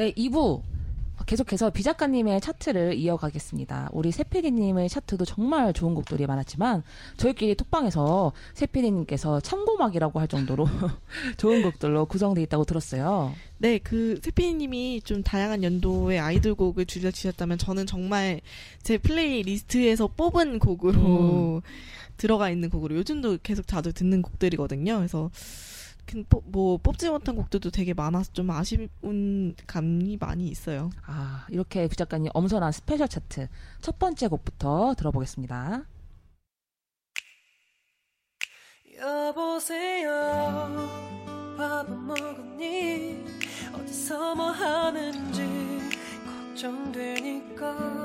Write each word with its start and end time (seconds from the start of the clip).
네, 0.00 0.14
2부 0.14 0.62
계속해서 1.26 1.68
비 1.68 1.82
작가님의 1.82 2.40
차트를 2.40 2.94
이어가겠습니다. 2.94 3.90
우리 3.92 4.10
세피디님의 4.12 4.88
차트도 4.88 5.26
정말 5.26 5.74
좋은 5.74 5.94
곡들이 5.94 6.26
많았지만 6.26 6.82
저희끼리 7.18 7.54
톡방에서 7.54 8.32
세피디님께서 8.54 9.40
참고막이라고 9.40 10.18
할 10.18 10.26
정도로 10.26 10.66
좋은 11.36 11.60
곡들로 11.60 12.06
구성되어 12.06 12.42
있다고 12.44 12.64
들었어요. 12.64 13.34
네, 13.58 13.76
그 13.76 14.18
세피디님이 14.22 15.02
좀 15.02 15.22
다양한 15.22 15.62
연도의 15.64 16.18
아이돌 16.18 16.54
곡을 16.54 16.86
들려 16.86 17.10
주셨다면 17.10 17.58
저는 17.58 17.84
정말 17.84 18.40
제 18.82 18.96
플레이리스트에서 18.96 20.06
뽑은 20.16 20.60
곡으로 20.60 21.56
음. 21.56 21.60
들어가 22.16 22.48
있는 22.48 22.70
곡으로 22.70 22.96
요즘도 22.96 23.40
계속 23.42 23.66
자주 23.66 23.92
듣는 23.92 24.22
곡들이거든요. 24.22 24.96
그래서 24.96 25.30
뭐 26.44 26.76
뽑지 26.78 27.08
못한 27.10 27.36
곡들도 27.36 27.70
되게 27.70 27.94
많아서 27.94 28.32
좀 28.32 28.50
아쉬운 28.50 28.88
감이 29.66 30.16
많이 30.18 30.48
있어요. 30.48 30.90
아 31.06 31.46
이렇게 31.50 31.86
부 31.88 31.96
작가님 31.96 32.30
엄선한 32.34 32.72
스페셜 32.72 33.08
차트 33.08 33.48
첫 33.80 33.98
번째 33.98 34.28
곡부터 34.28 34.94
들어보겠습니다. 34.96 35.84
여보세요 38.98 40.10
밥은 41.56 42.06
먹었니 42.06 43.24
어디서 43.72 44.34
뭐 44.34 44.50
하는지 44.50 45.42
걱정되니까 46.26 47.99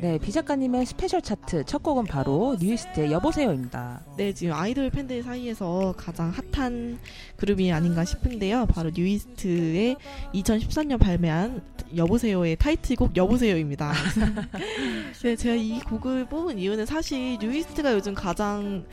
네, 0.00 0.16
비 0.16 0.32
작가님의 0.32 0.86
스페셜 0.86 1.20
차트 1.20 1.64
첫 1.66 1.82
곡은 1.82 2.06
바로 2.06 2.56
뉴이스트의 2.58 3.12
여보세요입니다. 3.12 4.02
네, 4.16 4.32
지금 4.32 4.54
아이돌 4.54 4.88
팬들 4.88 5.22
사이에서 5.22 5.92
가장 5.94 6.32
핫한 6.54 6.98
그룹이 7.36 7.70
아닌가 7.70 8.06
싶은데요. 8.06 8.64
바로 8.66 8.90
뉴이스트의 8.94 9.96
2014년 10.32 10.98
발매한 10.98 11.60
여보세요의 11.94 12.56
타이틀곡 12.56 13.14
여보세요입니다. 13.14 13.92
네, 15.22 15.36
제가 15.36 15.54
이 15.56 15.80
곡을 15.80 16.30
뽑은 16.30 16.58
이유는 16.58 16.86
사실 16.86 17.36
뉴이스트가 17.38 17.92
요즘 17.92 18.14
가장 18.14 18.86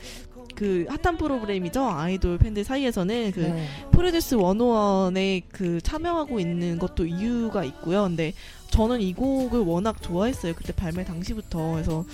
그 0.58 0.86
핫한 0.88 1.16
프로그램이죠. 1.16 1.84
아이돌 1.84 2.36
팬들 2.38 2.64
사이에서는 2.64 3.30
그 3.30 3.40
네. 3.40 3.66
프로듀스 3.92 4.36
101에 4.36 5.44
그 5.52 5.80
참여하고 5.80 6.40
있는 6.40 6.78
것도 6.80 7.06
이유가 7.06 7.62
있고요. 7.62 8.02
근데 8.02 8.34
저는 8.70 9.00
이 9.00 9.12
곡을 9.14 9.60
워낙 9.60 10.00
좋아했어요. 10.02 10.54
그때 10.54 10.72
발매 10.72 11.04
당시부터. 11.04 11.72
그래서 11.72 12.04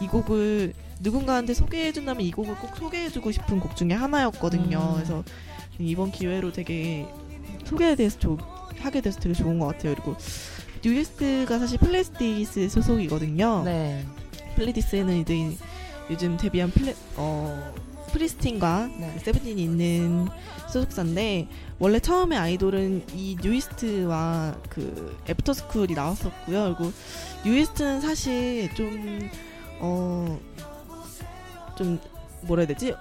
이 0.00 0.06
곡을 0.06 0.74
누군가한테 1.00 1.54
소개해준다면 1.54 2.22
이 2.22 2.30
곡을 2.30 2.54
꼭 2.56 2.76
소개해주고 2.76 3.32
싶은 3.32 3.60
곡 3.60 3.76
중에 3.76 3.92
하나였거든요. 3.92 4.78
음. 4.78 4.94
그래서 4.94 5.24
이번 5.78 6.12
기회로 6.12 6.52
되게 6.52 7.06
소개에 7.64 7.96
대해서 7.96 8.18
조, 8.18 8.38
하게 8.78 9.00
돼서 9.00 9.18
되게 9.20 9.34
좋은 9.34 9.58
것 9.58 9.66
같아요. 9.66 9.94
그리고 9.94 10.16
뉴이스트가 10.84 11.58
사실 11.58 11.78
플레디스 11.78 12.68
소속이거든요. 12.68 13.62
네. 13.64 14.04
플레디스에는 14.56 15.20
이제 15.20 15.56
요즘 16.10 16.36
데뷔한 16.36 16.70
플레, 16.70 16.94
어, 17.16 17.72
프리스틴과 18.12 18.90
네. 18.98 19.18
세븐틴이 19.18 19.62
있는 19.62 20.28
소속사인데 20.68 21.48
원래 21.78 21.98
처음에 21.98 22.36
아이돌은 22.36 23.06
이 23.14 23.36
뉴이스트와 23.42 24.56
그 24.68 25.18
애프터스쿨이 25.28 25.94
나왔었고요. 25.94 26.76
그리고 26.76 26.92
뉴이스트는 27.44 28.00
사실 28.00 28.72
좀 28.74 29.30
어, 29.80 30.38
좀 31.76 31.98
뭐라 32.42 32.60
해야 32.60 32.68
되지? 32.68 32.94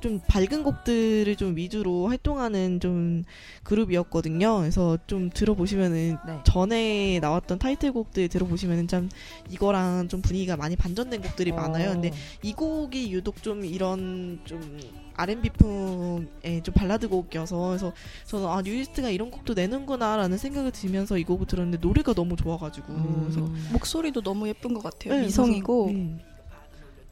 좀 0.00 0.20
밝은 0.26 0.62
곡들을 0.62 1.36
좀 1.36 1.56
위주로 1.56 2.08
활동하는 2.08 2.80
좀 2.80 3.24
그룹이었거든요. 3.62 4.58
그래서 4.58 4.98
좀 5.06 5.30
들어보시면은 5.30 6.16
네. 6.26 6.38
전에 6.44 7.18
나왔던 7.20 7.58
타이틀곡들 7.58 8.28
들어보시면은 8.28 8.88
참 8.88 9.08
이거랑 9.50 10.08
좀 10.08 10.22
분위기가 10.22 10.56
많이 10.56 10.76
반전된 10.76 11.22
곡들이 11.22 11.50
어. 11.52 11.56
많아요. 11.56 11.92
근데 11.92 12.12
이 12.42 12.52
곡이 12.52 13.12
유독 13.12 13.42
좀 13.42 13.64
이런 13.64 14.40
좀 14.44 14.78
R&B풍의 15.16 16.62
좀 16.62 16.74
발라드 16.74 17.08
곡이어서 17.08 17.68
그래서 17.68 17.92
저는 18.26 18.46
아 18.46 18.62
뉴이스트가 18.62 19.10
이런 19.10 19.30
곡도 19.30 19.54
내는구나라는 19.54 20.38
생각을 20.38 20.70
들면서 20.70 21.18
이 21.18 21.24
곡을 21.24 21.46
들었는데 21.46 21.78
노래가 21.86 22.14
너무 22.14 22.36
좋아가지고 22.36 22.92
음. 22.92 23.20
그래서 23.22 23.40
목소리도 23.72 24.22
너무 24.22 24.48
예쁜 24.48 24.72
것 24.72 24.82
같아요. 24.82 25.14
네, 25.14 25.22
미성이고 25.26 25.88
음. 25.88 26.20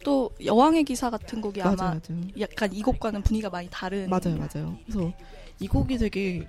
또 0.05 0.31
여왕의 0.45 0.85
기사 0.85 1.11
같은 1.11 1.41
곡이 1.41 1.61
맞아, 1.61 1.71
아마 1.85 1.91
맞아요. 1.91 2.23
약간 2.41 2.73
이 2.73 2.83
곡과는 2.83 3.23
분위기가 3.23 3.51
많이 3.51 3.69
다른 3.71 4.09
맞아요 4.09 4.37
맞아요 4.37 4.79
그래서 4.87 5.13
이 5.61 5.67
곡이 5.67 5.99
되게 5.99 6.47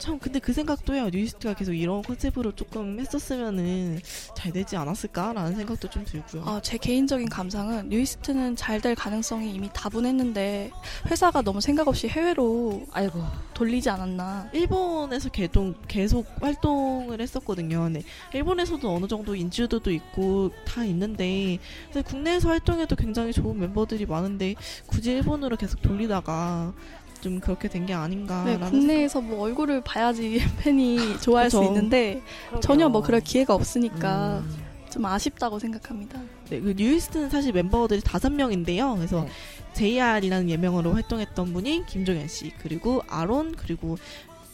참 0.00 0.18
근데 0.18 0.38
그 0.38 0.52
생각도 0.52 0.94
해요. 0.94 1.10
뉴이스트가 1.12 1.54
계속 1.54 1.74
이런 1.74 2.00
컨셉으로 2.02 2.52
조금 2.56 2.98
했었으면은 2.98 4.00
잘 4.34 4.50
되지 4.50 4.76
않았을까라는 4.76 5.54
생각도 5.56 5.90
좀 5.90 6.04
들고요. 6.06 6.42
아, 6.46 6.60
제 6.62 6.78
개인적인 6.78 7.28
감상은 7.28 7.88
뉴이스트는 7.90 8.56
잘 8.56 8.80
될 8.80 8.94
가능성이 8.94 9.52
이미 9.54 9.68
다분했는데 9.74 10.70
회사가 11.10 11.42
너무 11.42 11.60
생각 11.60 11.86
없이 11.86 12.08
해외로 12.08 12.82
아이고 12.92 13.22
돌리지 13.52 13.90
않았나. 13.90 14.48
일본에서 14.54 15.28
계속 15.28 15.74
계속 15.86 16.24
활동을 16.40 17.20
했었거든요. 17.20 17.82
근데 17.82 18.02
일본에서도 18.32 18.90
어느 18.90 19.06
정도 19.06 19.34
인지도도 19.34 19.90
있고 19.90 20.50
다 20.64 20.82
있는데 20.86 21.58
국내에서 22.06 22.48
활동해도 22.48 22.96
굉장히 22.96 23.34
좋은 23.34 23.58
멤버들이 23.60 24.06
많은데 24.06 24.54
굳이 24.86 25.10
일본으로 25.10 25.58
계속 25.58 25.82
돌리다가 25.82 26.72
좀 27.20 27.40
그렇게 27.40 27.68
된 27.68 27.86
게 27.86 27.94
아닌가. 27.94 28.44
네, 28.44 28.58
국내에서 28.58 29.20
뭐 29.20 29.42
얼굴을 29.44 29.80
봐야지 29.82 30.40
팬이 30.60 31.18
좋아할 31.20 31.46
그쵸. 31.48 31.62
수 31.62 31.68
있는데 31.68 32.20
그럼요. 32.48 32.60
전혀 32.60 32.88
뭐 32.88 33.02
그럴 33.02 33.20
기회가 33.20 33.54
없으니까 33.54 34.38
음. 34.44 34.56
좀 34.90 35.04
아쉽다고 35.06 35.58
생각합니다. 35.58 36.20
네, 36.50 36.60
그 36.60 36.74
뉴이스트는 36.76 37.30
사실 37.30 37.52
멤버들이 37.52 38.00
다섯 38.00 38.30
명인데요. 38.32 38.96
그래서 38.96 39.22
네. 39.24 39.30
JR이라는 39.74 40.50
예명으로 40.50 40.92
활동했던 40.94 41.52
분이 41.52 41.86
김종현 41.86 42.26
씨, 42.28 42.50
그리고 42.58 43.02
아론, 43.08 43.54
그리고 43.56 43.96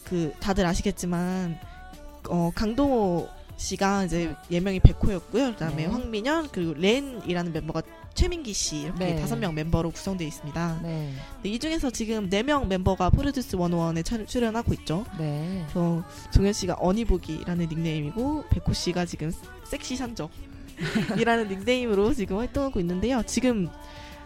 그 0.03 0.31
다들 0.39 0.65
아시겠지만 0.65 1.57
어 2.29 2.51
강동호 2.53 3.27
씨가 3.57 4.05
이제 4.05 4.35
예명이 4.51 4.79
백호였고요. 4.81 5.53
그다음에 5.53 5.75
네. 5.77 5.85
황민현 5.87 6.49
그리고 6.51 6.73
렌이라는 6.75 7.51
멤버가 7.51 7.81
최민기 8.17 8.51
씨 8.51 8.81
이렇게 8.81 9.13
네. 9.13 9.21
다섯 9.21 9.35
명 9.35 9.53
멤버로 9.53 9.91
구성되어 9.91 10.27
있습니다. 10.27 10.79
네. 10.81 11.13
네, 11.43 11.49
이 11.49 11.59
중에서 11.59 11.91
지금 11.91 12.29
네 12.29 12.41
명 12.41 12.67
멤버가 12.67 13.11
프로듀스 13.11 13.57
101에 13.57 14.27
출연하고 14.27 14.73
있죠. 14.73 15.05
네. 15.19 15.63
그래서 15.67 16.03
종현 16.33 16.51
씨가 16.53 16.77
어니보기라는 16.79 17.67
닉네임이고 17.69 18.45
백호 18.49 18.73
씨가 18.73 19.05
지금 19.05 19.31
섹시 19.65 19.95
산적이라는 19.97 21.47
닉네임으로 21.47 22.13
지금 22.15 22.37
활동하고 22.39 22.79
있는데요. 22.79 23.21
지금 23.27 23.69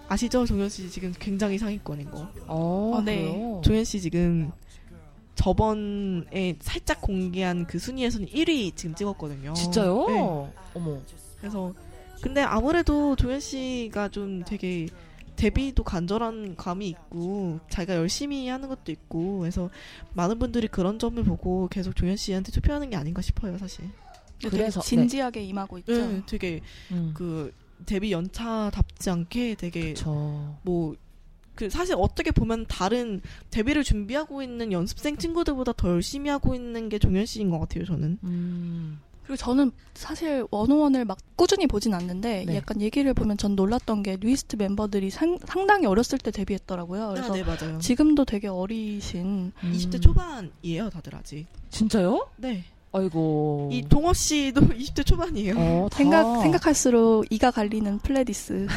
아시죠? 0.07 0.46
종현 0.46 0.69
씨 0.69 0.90
지금 0.90 1.13
굉장히 1.19 1.57
상위권인 1.57 2.12
거. 2.12 2.28
어, 2.47 2.94
아, 2.97 3.01
네. 3.03 3.25
종현 3.62 3.84
씨 3.84 4.00
지금 4.00 4.51
저번에 5.35 6.56
살짝 6.62 7.01
공개한 7.01 7.66
그 7.68 7.78
순위에서는 7.78 8.28
1위 8.28 8.74
지금 8.75 8.96
찍었거든요. 8.96 9.51
진짜요? 9.53 10.06
네. 10.07 10.19
어머. 10.75 10.97
그래서 11.40 11.74
근데 12.21 12.41
아무래도 12.41 13.15
조현 13.15 13.39
씨가 13.39 14.09
좀 14.09 14.43
되게 14.43 14.87
데뷔도 15.35 15.83
간절한 15.83 16.55
감이 16.55 16.87
있고 16.89 17.59
자기가 17.69 17.95
열심히 17.95 18.47
하는 18.47 18.67
것도 18.69 18.91
있고 18.91 19.39
그래서 19.39 19.69
많은 20.13 20.37
분들이 20.39 20.67
그런 20.67 20.99
점을 20.99 21.21
보고 21.23 21.67
계속 21.67 21.95
조현 21.95 22.15
씨한테 22.17 22.51
투표하는 22.51 22.89
게 22.89 22.95
아닌가 22.95 23.21
싶어요 23.21 23.57
사실. 23.57 23.85
그래서 24.49 24.81
진지하게 24.81 25.39
네. 25.41 25.45
임하고 25.47 25.77
있죠. 25.79 25.93
네, 25.93 26.21
되게 26.25 26.61
음. 26.91 27.11
그 27.15 27.53
데뷔 27.85 28.11
연차답지 28.11 29.09
않게 29.09 29.55
되게 29.55 29.93
그쵸. 29.93 30.57
뭐 30.63 30.95
그 31.55 31.69
사실 31.69 31.95
어떻게 31.97 32.31
보면 32.31 32.65
다른 32.67 33.21
데뷔를 33.49 33.83
준비하고 33.83 34.41
있는 34.41 34.71
연습생 34.71 35.17
친구들보다 35.17 35.74
더 35.74 35.89
열심히 35.89 36.29
하고 36.29 36.56
있는 36.56 36.89
게 36.89 36.97
종현 36.97 37.25
씨인 37.25 37.50
것 37.50 37.59
같아요, 37.59 37.85
저는. 37.85 38.17
음. 38.24 39.00
그리고 39.31 39.38
저는 39.38 39.72
사실 39.94 40.45
원오원을 40.51 41.06
막 41.06 41.18
꾸준히 41.38 41.66
보진 41.66 41.94
않는데 41.94 42.44
네. 42.45 42.56
약간 42.57 42.81
얘기를 42.81 43.13
보면 43.13 43.38
전 43.38 43.56
놀랐던 43.56 44.04
게 44.04 44.18
뉴이스트 44.19 44.57
멤버들이 44.57 45.10
상, 45.10 45.38
당히 45.39 45.86
어렸을 45.86 46.18
때 46.18 46.31
데뷔했더라고요. 46.31 47.04
아, 47.04 47.10
그래서 47.12 47.31
아, 47.31 47.36
네, 47.38 47.44
맞아요. 47.44 47.80
지금도 47.80 48.25
되게 48.25 48.50
어리신 48.50 49.54
음. 49.56 49.72
20대 49.74 50.01
초반이에요, 50.01 50.89
다들 50.89 51.16
아직. 51.16 51.45
진짜요? 51.69 52.28
네. 52.36 52.66
아이고. 52.92 53.69
이 53.72 53.83
동업 53.83 54.18
씨도 54.18 54.60
20대 54.75 55.06
초반이에요. 55.06 55.56
어, 55.57 55.88
생각 55.94 56.42
생각할수록 56.42 57.25
이가 57.30 57.51
갈리는 57.51 58.00
플레디스. 58.00 58.68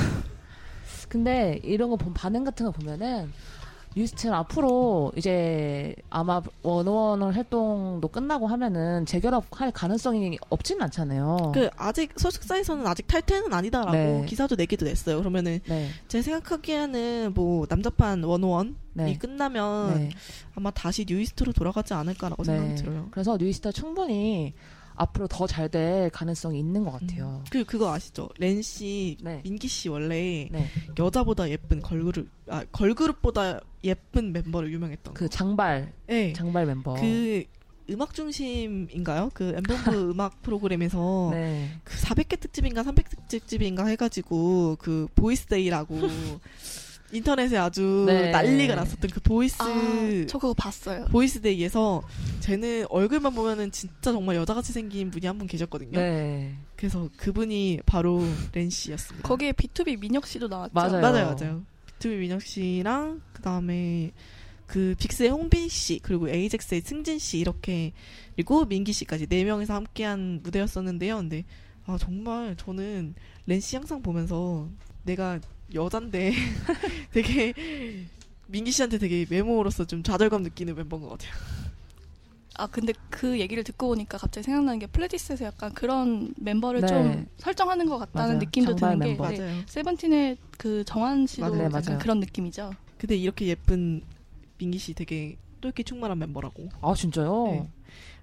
근데 1.09 1.59
이런 1.65 1.91
거 1.91 1.97
반응 1.97 2.45
같은 2.45 2.65
거 2.65 2.71
보면은 2.71 3.33
뉴이스트는 3.97 4.35
앞으로 4.35 5.13
이제 5.17 5.95
아마 6.11 6.43
원원 6.63 7.23
활동도 7.23 8.09
끝나고 8.09 8.47
하면은 8.49 9.07
재결합할 9.07 9.71
가능성이 9.73 10.37
없지는 10.51 10.83
않잖아요. 10.83 11.53
그 11.55 11.71
아직 11.77 12.13
소속사에서는 12.17 12.87
아직 12.87 13.07
탈퇴는 13.07 13.53
아니다라고 13.53 13.93
네. 13.93 14.25
기사도 14.27 14.57
내기도 14.57 14.85
냈어요. 14.85 15.19
그러면은 15.19 15.61
네. 15.67 15.89
제 16.09 16.23
생각하기에는 16.23 17.33
뭐 17.35 17.67
남자판 17.69 18.25
원원이 18.25 18.75
네. 18.95 19.17
끝나면 19.17 19.95
네. 19.95 20.11
아마 20.57 20.71
다시 20.71 21.07
뉴이스트로 21.09 21.53
돌아가지 21.53 21.95
않을까라고 21.95 22.43
네. 22.43 22.57
생각이 22.57 22.83
들어요. 22.83 23.09
그래서 23.13 23.37
뉴이스트 23.37 23.73
충분히 23.73 24.55
앞으로 24.97 25.27
더 25.29 25.47
잘 25.47 25.69
될 25.69 26.11
가능성이 26.11 26.59
있는 26.61 26.85
것 26.85 26.93
같아요. 26.93 27.41
음. 27.41 27.45
그 27.51 27.65
그거 27.65 27.93
아시죠? 27.93 28.29
렌 28.39 28.63
씨, 28.63 29.17
네. 29.23 29.41
민기 29.45 29.67
씨 29.69 29.89
원래 29.89 30.49
네. 30.53 30.69
여자보다 30.99 31.49
예쁜 31.51 31.81
걸그룹 31.81 32.29
아 32.49 32.65
걸그룹보다 32.71 33.61
예쁜 33.85 34.33
멤버로 34.33 34.73
유명했던 34.73 35.15
그 35.15 35.29
장발 35.29 35.93
네. 36.07 36.33
장발 36.33 36.67
멤버 36.67 36.95
그 36.95 37.45
음악 37.91 38.15
중심인가요? 38.15 39.31
그 39.35 39.55
엠본부 39.57 39.91
음악 40.13 40.41
프로그램에서 40.43 41.31
네. 41.33 41.71
그 41.85 41.97
400회 41.97 42.41
특집인가 42.41 42.83
300회 42.83 43.29
특집인가 43.29 43.85
해가지고 43.87 44.77
그 44.79 45.07
보이즈데이라고 45.15 45.99
인터넷에 47.15 47.57
아주 47.57 48.05
네. 48.07 48.31
난리가 48.31 48.75
났었던 48.75 49.11
그 49.11 49.21
보이스 49.21 49.63
아, 49.63 49.67
저 50.29 50.39
그거 50.39 50.53
봤어요. 50.55 51.07
보이즈데이에서 51.07 52.03
쟤는 52.41 52.87
얼굴만 52.91 53.35
보면은 53.35 53.71
진짜 53.71 54.13
정말 54.13 54.37
여자같이 54.37 54.73
생긴 54.73 55.11
분이 55.11 55.27
한 55.27 55.39
분 55.39 55.47
계셨거든요. 55.47 55.99
네. 55.99 56.55
그래서 56.77 57.09
그분이 57.17 57.81
바로 57.87 58.23
렌 58.53 58.71
씨였습니다. 58.71 59.27
거기에 59.29 59.53
B2B 59.53 59.99
민혁 60.01 60.27
씨도 60.27 60.49
나왔죠. 60.49 60.73
맞아요. 60.75 61.01
맞아요, 61.01 61.35
맞아요. 61.39 61.63
B2B 61.99 62.19
민혁 62.21 62.43
씨랑 62.43 63.21
그다음에 63.33 64.13
그 64.67 64.95
빅스의 64.99 65.31
홍빈 65.31 65.69
씨 65.69 65.99
그리고 66.03 66.29
에이젝스의 66.29 66.81
승진 66.83 67.19
씨 67.19 67.39
이렇게 67.39 67.93
그리고 68.35 68.65
민기 68.65 68.93
씨까지 68.93 69.27
네 69.27 69.45
명이서 69.45 69.75
함께한 69.75 70.41
무대였었는데요. 70.43 71.17
근데 71.17 71.45
아 71.87 71.99
정말 71.99 72.57
저는 72.57 73.15
렌 73.47 73.61
씨 73.61 73.77
항상 73.77 74.01
보면서 74.03 74.69
내가 75.05 75.39
여잔데 75.73 76.33
되게 77.13 77.55
민기 78.47 78.71
씨한테 78.73 78.99
되게 78.99 79.27
외모로서 79.29 79.85
좀 79.87 80.03
좌절감 80.03 80.43
느끼는 80.43 80.75
멤버인 80.75 81.03
것 81.03 81.11
같아요. 81.11 81.33
아 82.57 82.69
근데 82.69 82.93
그 83.11 83.41
얘기를 83.41 83.65
듣고 83.65 83.89
보니까 83.89 84.17
갑자기 84.17 84.45
생각나는 84.45 84.79
게 84.79 84.87
플레디스에서 84.87 85.45
약간 85.47 85.73
그런 85.75 86.33
멤버를 86.37 86.83
네. 86.83 86.87
좀 86.87 87.27
설정하는 87.39 87.87
것 87.87 87.99
같다는 87.99 88.29
맞아요. 88.29 88.39
느낌도 88.39 88.77
드는 88.77 88.99
게 89.01 89.17
네. 89.39 89.65
세븐틴의 89.67 90.37
그 90.57 90.85
정한 90.85 91.27
씨도 91.27 91.49
맞아요. 91.49 91.65
약간 91.65 91.83
맞아요. 91.85 91.99
그런 91.99 92.21
느낌이죠. 92.21 92.73
근데 92.97 93.17
이렇게 93.17 93.47
예쁜 93.47 94.03
민기 94.59 94.79
씨 94.79 94.95
되게 94.95 95.37
똘끼 95.61 95.83
충만한 95.83 96.19
멤버라고. 96.19 96.69
아 96.81 96.95
진짜요? 96.95 97.45
네. 97.47 97.69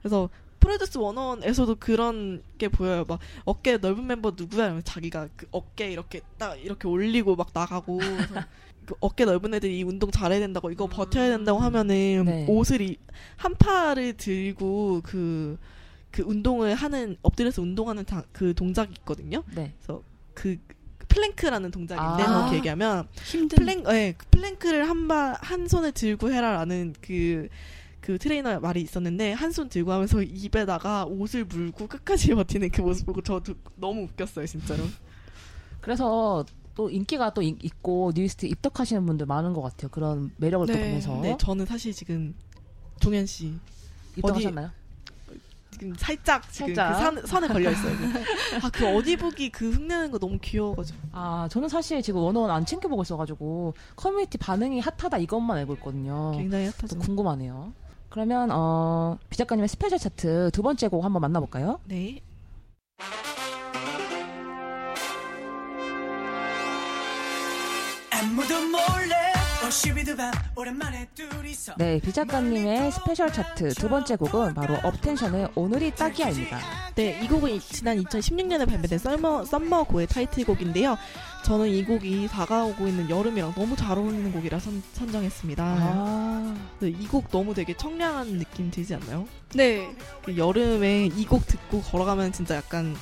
그래서 0.01 0.29
Produce 0.61 0.99
one 0.99 1.17
o 1.17 1.23
one에서도 1.23 1.75
그런 1.75 2.41
게 2.57 2.69
보여요. 2.69 3.03
막 3.07 3.19
어깨 3.43 3.77
넓은 3.77 4.07
멤버 4.07 4.31
누구야? 4.35 4.65
이러면 4.65 4.83
자기가 4.83 5.27
그 5.35 5.47
어깨 5.51 5.91
이렇게 5.91 6.21
딱 6.37 6.55
이렇게 6.55 6.87
올리고 6.87 7.35
막 7.35 7.49
나가고 7.53 7.99
그 8.85 8.95
어깨 8.99 9.25
넓은 9.25 9.53
애들이 9.53 9.79
이 9.79 9.83
운동 9.83 10.11
잘해야 10.11 10.39
된다고 10.39 10.71
이거 10.71 10.87
버텨야 10.87 11.29
된다고 11.29 11.59
하면은 11.59 12.23
네. 12.25 12.45
옷을 12.47 12.81
이, 12.81 12.97
한 13.37 13.55
팔을 13.55 14.13
들고 14.13 15.01
그, 15.03 15.57
그 16.11 16.23
운동을 16.23 16.75
하는 16.75 17.17
엎드려서 17.21 17.61
운동하는 17.61 18.05
다, 18.05 18.23
그 18.31 18.53
동작이 18.53 18.93
있거든요. 18.99 19.43
네. 19.55 19.73
그래서 19.79 20.03
그 20.33 20.57
플랭크라는 21.07 21.71
동작인데 21.71 22.23
아~ 22.23 22.39
그렇게 22.39 22.57
얘기하면 22.57 23.07
힘든 23.23 23.57
플랭 23.57 23.83
네, 23.83 24.15
플랭크를 24.31 24.87
한 24.87 25.03
팔 25.03 25.19
한 25.19 25.35
한 25.41 25.67
손에 25.67 25.91
들고 25.91 26.31
해라라는 26.31 26.95
그 27.01 27.49
그 28.01 28.17
트레이너 28.17 28.59
말이 28.59 28.81
있었는데 28.81 29.33
한 29.33 29.51
손 29.51 29.69
들고 29.69 29.91
하면서 29.91 30.21
입에다가 30.23 31.05
옷을 31.05 31.45
물고 31.45 31.87
끝까지 31.87 32.33
버티는 32.35 32.69
그 32.71 32.81
모습 32.81 33.05
보고 33.05 33.21
저 33.21 33.41
너무 33.75 34.03
웃겼어요 34.03 34.45
진짜로. 34.45 34.83
그래서 35.81 36.45
또 36.75 36.89
인기가 36.89 37.33
또 37.33 37.41
있고 37.41 38.11
뉴이스트 38.15 38.45
입덕하시는 38.45 39.05
분들 39.05 39.25
많은 39.25 39.53
것 39.53 39.61
같아요. 39.61 39.89
그런 39.89 40.31
매력을 40.37 40.67
네. 40.67 40.73
또 40.73 40.79
보면서. 40.79 41.21
네, 41.21 41.35
저는 41.39 41.65
사실 41.65 41.93
지금 41.93 42.33
종현 42.99 43.25
씨 43.25 43.53
입덕하셨나요? 44.15 44.69
지금 45.71 45.93
살짝 45.97 46.51
지금 46.51 46.73
살짝. 46.75 46.93
그 47.15 47.21
산, 47.21 47.25
선에 47.25 47.47
걸려 47.47 47.71
있어요. 47.71 47.93
아 48.63 48.69
그 48.69 48.87
어디 48.95 49.15
보기 49.17 49.49
그 49.49 49.71
흉내내는 49.71 50.11
거 50.11 50.19
너무 50.19 50.37
귀여워가지고. 50.41 50.99
아 51.11 51.47
저는 51.51 51.67
사실 51.69 52.01
지금 52.01 52.21
one 52.21 52.34
o 52.34 52.38
one 52.38 52.51
안 52.51 52.65
챙겨 52.65 52.87
보고 52.87 53.01
있어가지고 53.01 53.73
커뮤니티 53.95 54.37
반응이 54.37 54.79
핫하다 54.79 55.17
이것만 55.17 55.57
알고 55.57 55.73
있거든요. 55.75 56.31
굉장히 56.37 56.65
핫하죠. 56.65 56.99
궁금하네요. 56.99 57.73
그러면 58.11 58.49
어, 58.51 59.17
비 59.29 59.37
작가님의 59.37 59.69
스페셜 59.69 59.97
차트 59.97 60.51
두 60.51 60.61
번째 60.61 60.89
곡 60.89 61.03
한번 61.03 61.21
만나볼까요? 61.21 61.79
네. 61.85 62.21
아무도 68.11 68.53
몰래 68.67 69.20
네, 71.77 71.99
비 71.99 72.11
작가님의 72.11 72.91
스페셜 72.91 73.31
차트 73.31 73.73
두 73.75 73.87
번째 73.87 74.17
곡은 74.17 74.53
바로 74.53 74.75
업텐션의 74.83 75.49
오늘이 75.55 75.91
딱이야입니다. 75.95 76.59
네, 76.95 77.19
이 77.23 77.27
곡은 77.27 77.59
지난 77.61 77.97
2016년에 78.03 78.67
발매된 78.67 78.99
Summer, 78.99 79.45
Summer 79.45 79.83
Go의 79.85 80.07
타이틀곡인데요. 80.07 80.97
저는 81.45 81.69
이 81.69 81.83
곡이 81.85 82.27
다가오고 82.27 82.85
있는 82.87 83.09
여름이랑 83.09 83.53
너무 83.55 83.75
잘 83.75 83.97
어울리는 83.97 84.31
곡이라 84.33 84.59
선, 84.59 84.83
선정했습니다. 84.93 85.63
아. 85.63 86.55
네, 86.79 86.89
이곡 86.89 87.31
너무 87.31 87.53
되게 87.53 87.75
청량한 87.75 88.39
느낌 88.39 88.69
들지 88.71 88.93
않나요? 88.95 89.25
네. 89.55 89.95
그 90.25 90.35
여름에 90.37 91.05
이 91.15 91.25
곡 91.25 91.47
듣고 91.47 91.81
걸어가면 91.81 92.33
진짜 92.33 92.55
약간 92.57 92.95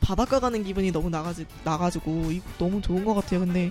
바닷가 0.00 0.38
가는 0.38 0.62
기분이 0.62 0.92
너무 0.92 1.08
나가지, 1.08 1.46
나가지고 1.64 2.30
이 2.30 2.40
곡 2.40 2.58
너무 2.58 2.82
좋은 2.82 3.04
것 3.06 3.14
같아요. 3.14 3.40
근데 3.40 3.70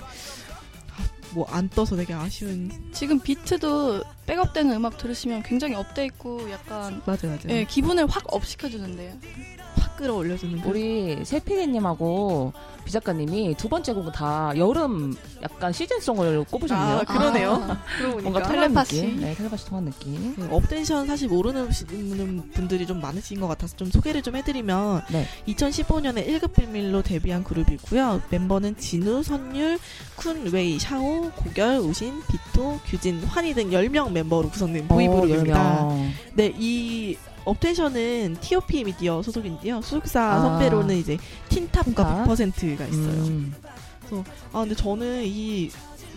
뭐 1.33 1.45
안 1.50 1.69
떠서 1.69 1.95
되게 1.95 2.13
아쉬운. 2.13 2.71
지금 2.91 3.19
비트도 3.19 4.03
백업되는 4.25 4.74
음악 4.75 4.97
들으시면 4.97 5.44
굉장히 5.44 5.75
up돼 5.75 6.06
있고 6.06 6.50
약간 6.51 7.01
맞아요, 7.06 7.19
맞아요. 7.25 7.39
예, 7.50 7.65
기분을 7.65 8.07
확 8.07 8.24
up 8.33 8.45
시켜주는데요. 8.45 9.13
확 10.03 10.07
끌어올려주는. 10.07 10.61
우리 10.65 11.23
세피디님하고 11.23 12.53
비 12.85 12.91
작가님이 12.91 13.55
두 13.55 13.69
번째 13.69 13.94
곡은 13.94 14.11
다 14.11 14.51
여름 14.57 15.15
약간 15.41 15.71
season 15.71 16.05
song을 16.05 16.44
꼽으셨네요. 16.44 16.97
아, 16.97 17.03
그러네요. 17.03 17.53
아, 17.53 17.81
뭔가 18.21 18.44
텔레파시. 18.44 19.01
느낌. 19.01 19.21
네, 19.21 19.33
텔레파시 19.33 19.65
통한 19.65 19.85
느낌. 19.85 20.35
네, 20.38 20.47
업텐션 20.51 21.07
사실 21.07 21.29
모르는 21.29 21.69
분들이 22.51 22.85
좀 22.85 23.00
많으신 23.01 23.39
것 23.39 23.47
같아서 23.47 23.75
좀 23.77 23.89
소개를 23.89 24.21
좀 24.21 24.35
해드리면 24.35 25.03
네. 25.11 25.25
2015년에 25.47 26.27
1급 26.27 26.53
비밀로 26.54 27.01
데뷔한 27.01 27.44
그룹이고요. 27.44 28.21
멤버는 28.29 28.75
진우, 28.77 29.23
선율, 29.23 29.79
쿤, 30.17 30.51
웨이, 30.53 30.77
샤오, 30.79 31.31
고결, 31.31 31.77
우신, 31.79 32.21
비토, 32.29 32.79
규진, 32.85 33.23
환희 33.23 33.53
등 33.53 33.69
10명 33.69 34.11
멤버로 34.11 34.50
구성된 34.50 34.88
보이그룹입니다. 34.89 35.83
어, 35.83 36.12
네, 36.33 36.53
이 36.57 37.17
업텐션은 37.45 38.38
TOP 38.41 38.83
미디어 38.83 39.21
소속인데요. 39.21 39.81
소속사 39.81 40.21
아. 40.21 40.41
선배로는 40.41 40.97
이제 40.97 41.17
틴탑과 41.50 42.25
100%가 42.27 42.85
있어요. 42.85 43.25
음. 43.25 43.53
그래서 44.00 44.23
아 44.51 44.62
근데 44.62 44.75
저는 44.75 45.23
이 45.25 45.69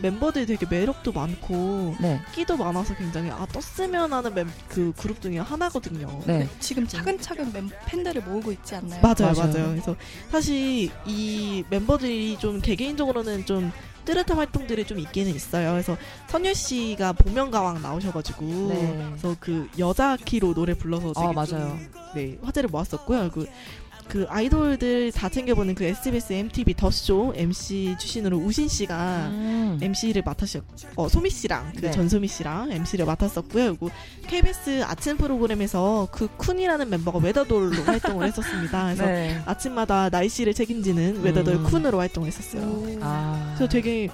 멤버들이 0.03 0.47
되게 0.47 0.67
매력도 0.67 1.13
많고 1.13 1.97
네. 2.01 2.21
끼도 2.35 2.57
많아서 2.57 2.95
굉장히 2.95 3.31
아 3.31 3.47
떴으면 3.47 4.13
하는 4.13 4.35
멤, 4.35 4.53
그 4.69 4.93
그룹 4.97 5.21
중에 5.21 5.39
하나거든요. 5.39 6.21
네. 6.27 6.49
지금 6.61 6.87
차근차근 6.87 7.53
멤, 7.53 7.71
팬들을 7.87 8.23
모으고 8.23 8.53
있지 8.53 8.75
않나요? 8.75 9.01
맞아요, 9.01 9.33
맞아요, 9.35 9.53
맞아요. 9.53 9.69
그래서 9.71 9.97
사실 10.31 10.91
이 11.07 11.65
멤버들이 11.71 12.37
좀 12.39 12.61
개개인적으로는 12.61 13.47
좀 13.47 13.73
뜨뜻한 14.07 14.39
활동들이 14.39 14.87
좀 14.87 14.99
있기는 14.99 15.35
있어요. 15.35 15.73
그래서 15.73 15.99
선율 16.29 16.55
씨가 16.55 17.13
복면가왕 17.13 17.83
나오셔가지고 17.83 18.45
네. 18.69 19.05
그래서 19.11 19.37
그 19.39 19.69
여자 19.79 20.17
키로 20.17 20.55
노래 20.55 20.73
불러서 20.73 21.13
되게 21.13 21.27
아, 21.27 21.33
맞아요. 21.33 21.47
좀, 21.47 21.91
네 22.15 22.39
화제를 22.43 22.71
모았었고요. 22.71 23.31
그 23.31 23.47
그 24.09 24.25
아이돌들 24.29 25.13
다 25.13 25.29
챙겨보는 25.29 25.75
그 25.75 25.85
SBS 25.85 26.33
MTV 26.33 26.75
더쇼 26.75 27.33
MC 27.37 27.97
출신으로 27.99 28.39
우신 28.39 28.69
씨가 28.69 29.29
음. 29.31 29.79
MC를 29.83 30.23
맡으셨, 30.25 30.63
어, 30.95 31.09
소미 31.09 31.31
씨랑 31.31 31.73
그 31.75 31.81
네. 31.83 31.91
전소미 31.91 32.29
씨랑 32.29 32.71
MC를 32.73 33.05
맡았었고요. 33.07 33.77
그리고 33.77 33.91
KBS 34.29 34.85
아침 34.85 35.17
프로그램에서 35.17 36.09
그 36.13 36.29
쿤이라는 36.39 36.87
멤버가 36.89 37.19
웨더돌로 37.19 37.83
활동을 37.85 38.27
했었습니다. 38.29 38.85
그래서 38.85 39.07
네. 39.07 39.43
아침마다 39.45 40.09
날씨를 40.09 40.55
책임지는 40.55 41.23
weather돌 41.23 41.55
음. 41.57 41.65
쿤으로 41.65 41.99
활동을 41.99 42.29
했었어요. 42.29 42.99
아. 43.03 43.55
그래서 43.57 43.69
되게 43.71 44.09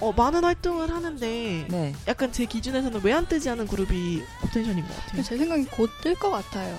어, 0.00 0.12
많은 0.16 0.42
활동을 0.42 0.90
하는데 0.90 1.66
네. 1.68 1.94
약간 2.08 2.32
제 2.32 2.44
기준에서는 2.44 3.00
왜 3.04 3.12
안 3.12 3.26
뜨지 3.26 3.48
않은 3.50 3.68
그룹이 3.68 4.20
업텐션인 4.40 4.82
것 4.84 4.96
같아요. 4.96 5.22
제 5.22 5.36
생각엔 5.36 5.66
곧뜰 5.66 6.14
것 6.16 6.30
같아요. 6.30 6.76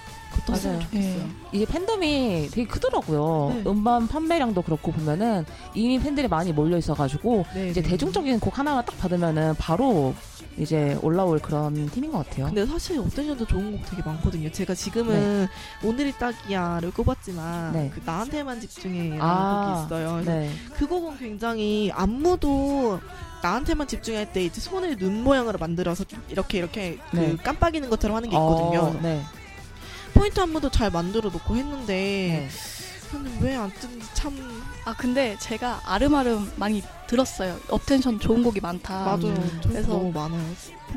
맞아요. 0.47 0.79
네. 0.91 1.25
이게 1.51 1.65
팬덤이 1.65 2.49
되게 2.51 2.67
크더라고요. 2.67 3.53
네. 3.55 3.69
음반 3.69 4.07
판매량도 4.07 4.61
그렇고 4.61 4.91
보면은 4.91 5.45
이미 5.73 5.99
팬들이 5.99 6.27
많이 6.27 6.51
몰려 6.51 6.77
있어가지고 6.77 7.45
네, 7.53 7.69
이제 7.69 7.81
네. 7.81 7.89
대중적인 7.89 8.39
곡 8.39 8.57
하나만 8.57 8.85
딱 8.85 8.97
받으면은 8.97 9.55
바로 9.57 10.13
이제 10.57 10.97
올라올 11.01 11.39
그런 11.39 11.89
팀인 11.89 12.11
것 12.11 12.25
같아요. 12.25 12.45
근데 12.45 12.65
사실 12.65 12.99
업텐션도 12.99 13.45
좋은 13.45 13.71
곡 13.71 13.85
되게 13.89 14.03
많거든요. 14.03 14.51
제가 14.51 14.75
지금은 14.75 15.47
네. 15.81 15.87
오늘이 15.87 16.11
딱이야를 16.13 16.91
꼽았지만 16.91 17.73
네. 17.73 17.91
그 17.93 18.01
나한테만 18.05 18.59
집중해라는 18.61 19.19
아, 19.21 19.85
곡이 19.85 19.85
있어요. 19.85 20.21
네. 20.23 20.51
그 20.73 20.87
곡은 20.87 21.17
굉장히 21.17 21.91
안무도 21.93 22.99
나한테만 23.41 23.87
집중할 23.87 24.31
때 24.31 24.45
이제 24.45 24.61
손을 24.61 24.97
눈 24.97 25.23
모양으로 25.23 25.59
만들어서 25.59 26.05
이렇게 26.29 26.59
이렇게 26.59 26.97
그 27.11 27.17
네. 27.17 27.35
깜빡이는 27.35 27.89
것처럼 27.89 28.15
하는 28.15 28.29
게 28.29 28.35
있거든요. 28.35 28.79
어, 28.79 28.99
네. 29.01 29.21
포인트 30.13 30.39
안무도 30.39 30.69
잘 30.69 30.91
만들어 30.91 31.29
놓고 31.29 31.55
했는데 31.55 32.47
네. 32.49 32.49
왜안 33.41 33.71
뜨는지 33.73 34.07
참. 34.13 34.63
아 34.85 34.93
근데 34.95 35.37
제가 35.39 35.81
알음알음 35.85 36.51
많이 36.55 36.83
들었어요. 37.07 37.57
업텐션 37.69 38.19
좋은 38.19 38.43
곡이 38.43 38.59
많다. 38.59 39.05
맞아요. 39.05 39.27
음. 39.27 39.61
그래서 39.67 39.89
너무 39.89 40.11
많아요. 40.11 40.43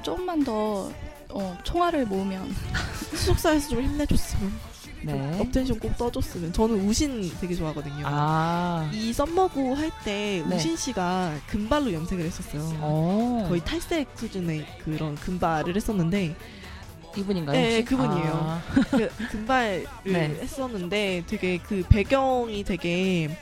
조금만 0.02 0.42
더 0.42 0.90
어, 1.30 1.58
총알을 1.64 2.06
모으면 2.06 2.54
소속사에서 3.14 3.68
좀 3.68 3.82
힘내줬으면. 3.82 4.76
네. 5.02 5.38
업텐션 5.38 5.78
꼭 5.78 5.96
떠줬으면. 5.96 6.52
저는 6.52 6.88
우신 6.88 7.30
되게 7.40 7.54
좋아하거든요. 7.54 8.02
아. 8.06 8.90
이 8.92 9.12
Summer 9.12 9.59
Go 9.59 9.74
할때 9.74 10.42
우신 10.46 10.70
네. 10.70 10.76
씨가 10.76 11.34
금발로 11.46 11.92
염색을 11.92 12.24
했었어요. 12.24 12.62
오. 12.80 13.44
어. 13.44 13.46
거의 13.48 13.60
탈색 13.64 14.08
수준의 14.16 14.66
그런 14.84 15.14
금발을 15.16 15.76
했었는데 15.76 16.34
이분인가요? 17.16 17.58
네, 17.58 17.84
그분이에요. 17.84 18.32
아. 18.32 18.62
그 18.90 19.08
금발을 19.30 19.86
네. 20.04 20.28
했었는데 20.40 21.24
되게 21.26 21.58
그 21.58 21.82
배경이 21.88 22.64
되게 22.64 23.36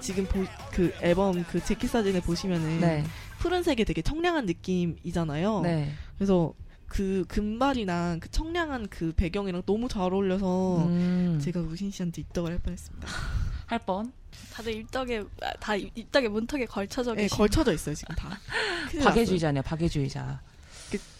지금 0.00 0.26
보, 0.26 0.44
그 0.70 0.92
앨범 1.00 1.44
그 1.44 1.62
재킷 1.64 1.88
사진을 1.88 2.20
보시면은 2.20 2.80
네. 2.80 3.04
푸른색이 3.38 3.84
되게 3.84 4.02
청량한 4.02 4.46
느낌이잖아요. 4.46 5.60
네. 5.62 5.92
그래서 6.16 6.54
그 6.86 7.24
금발이랑 7.28 8.20
그 8.20 8.30
청량한 8.30 8.88
그 8.88 9.12
배경이랑 9.12 9.62
너무 9.66 9.88
잘 9.88 10.02
어울려서 10.02 10.86
음. 10.86 11.40
제가 11.42 11.60
우신 11.60 11.90
씨한테 11.90 12.20
입덕을 12.22 12.52
할 12.52 12.58
뻔했습니다. 12.58 13.08
할 13.66 13.78
뻔? 13.80 14.12
다들 14.52 14.74
입덕에 14.74 15.24
다 15.58 15.74
입덕에 15.74 16.28
문턱에 16.28 16.66
걸쳐져 16.66 17.14
네, 17.14 17.26
걸쳐져 17.28 17.72
있어요 17.72 17.94
지금 17.94 18.14
다. 18.14 18.38
박애주의자네요, 19.02 19.62
박애주의자. 19.62 20.40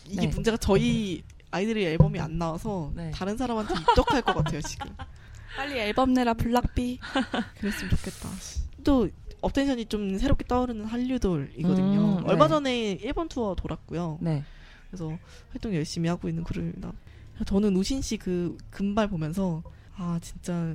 이게 0.07 0.21
네. 0.21 0.27
문제가 0.29 0.57
저희 0.57 1.23
아이들이 1.55 1.85
앨범이 1.87 2.19
안 2.19 2.37
나와서 2.39 2.93
네. 2.97 3.11
다른 3.13 3.37
사람한테 3.37 3.75
입덕할 3.75 4.23
것 4.23 4.35
같아요 4.35 4.61
지금. 4.63 4.89
빨리 5.57 5.79
앨범 5.79 6.13
내라 6.13 6.35
블락비. 6.35 6.99
그랬으면 7.59 7.91
좋겠다. 7.91 8.29
또 8.83 9.09
업텐션이 9.41 9.87
좀 9.87 10.19
새롭게 10.19 10.45
떠오르는 10.49 10.85
한류돌이거든요. 10.85 12.19
음, 12.19 12.25
얼마 12.27 12.47
네. 12.47 12.49
전에 12.49 12.91
일본 13.03 13.29
투어 13.29 13.55
돌았고요. 13.55 14.19
네. 14.21 14.43
그래서 14.91 15.17
활동 15.53 15.75
열심히 15.75 16.09
하고 16.09 16.29
있는 16.29 16.43
그룹입니다. 16.43 16.93
저는 17.47 17.77
우신 17.77 18.03
씨 18.03 18.17
그 18.17 18.57
금발 18.71 19.09
보면서 19.09 19.63
아 19.97 20.19
진짜 20.23 20.75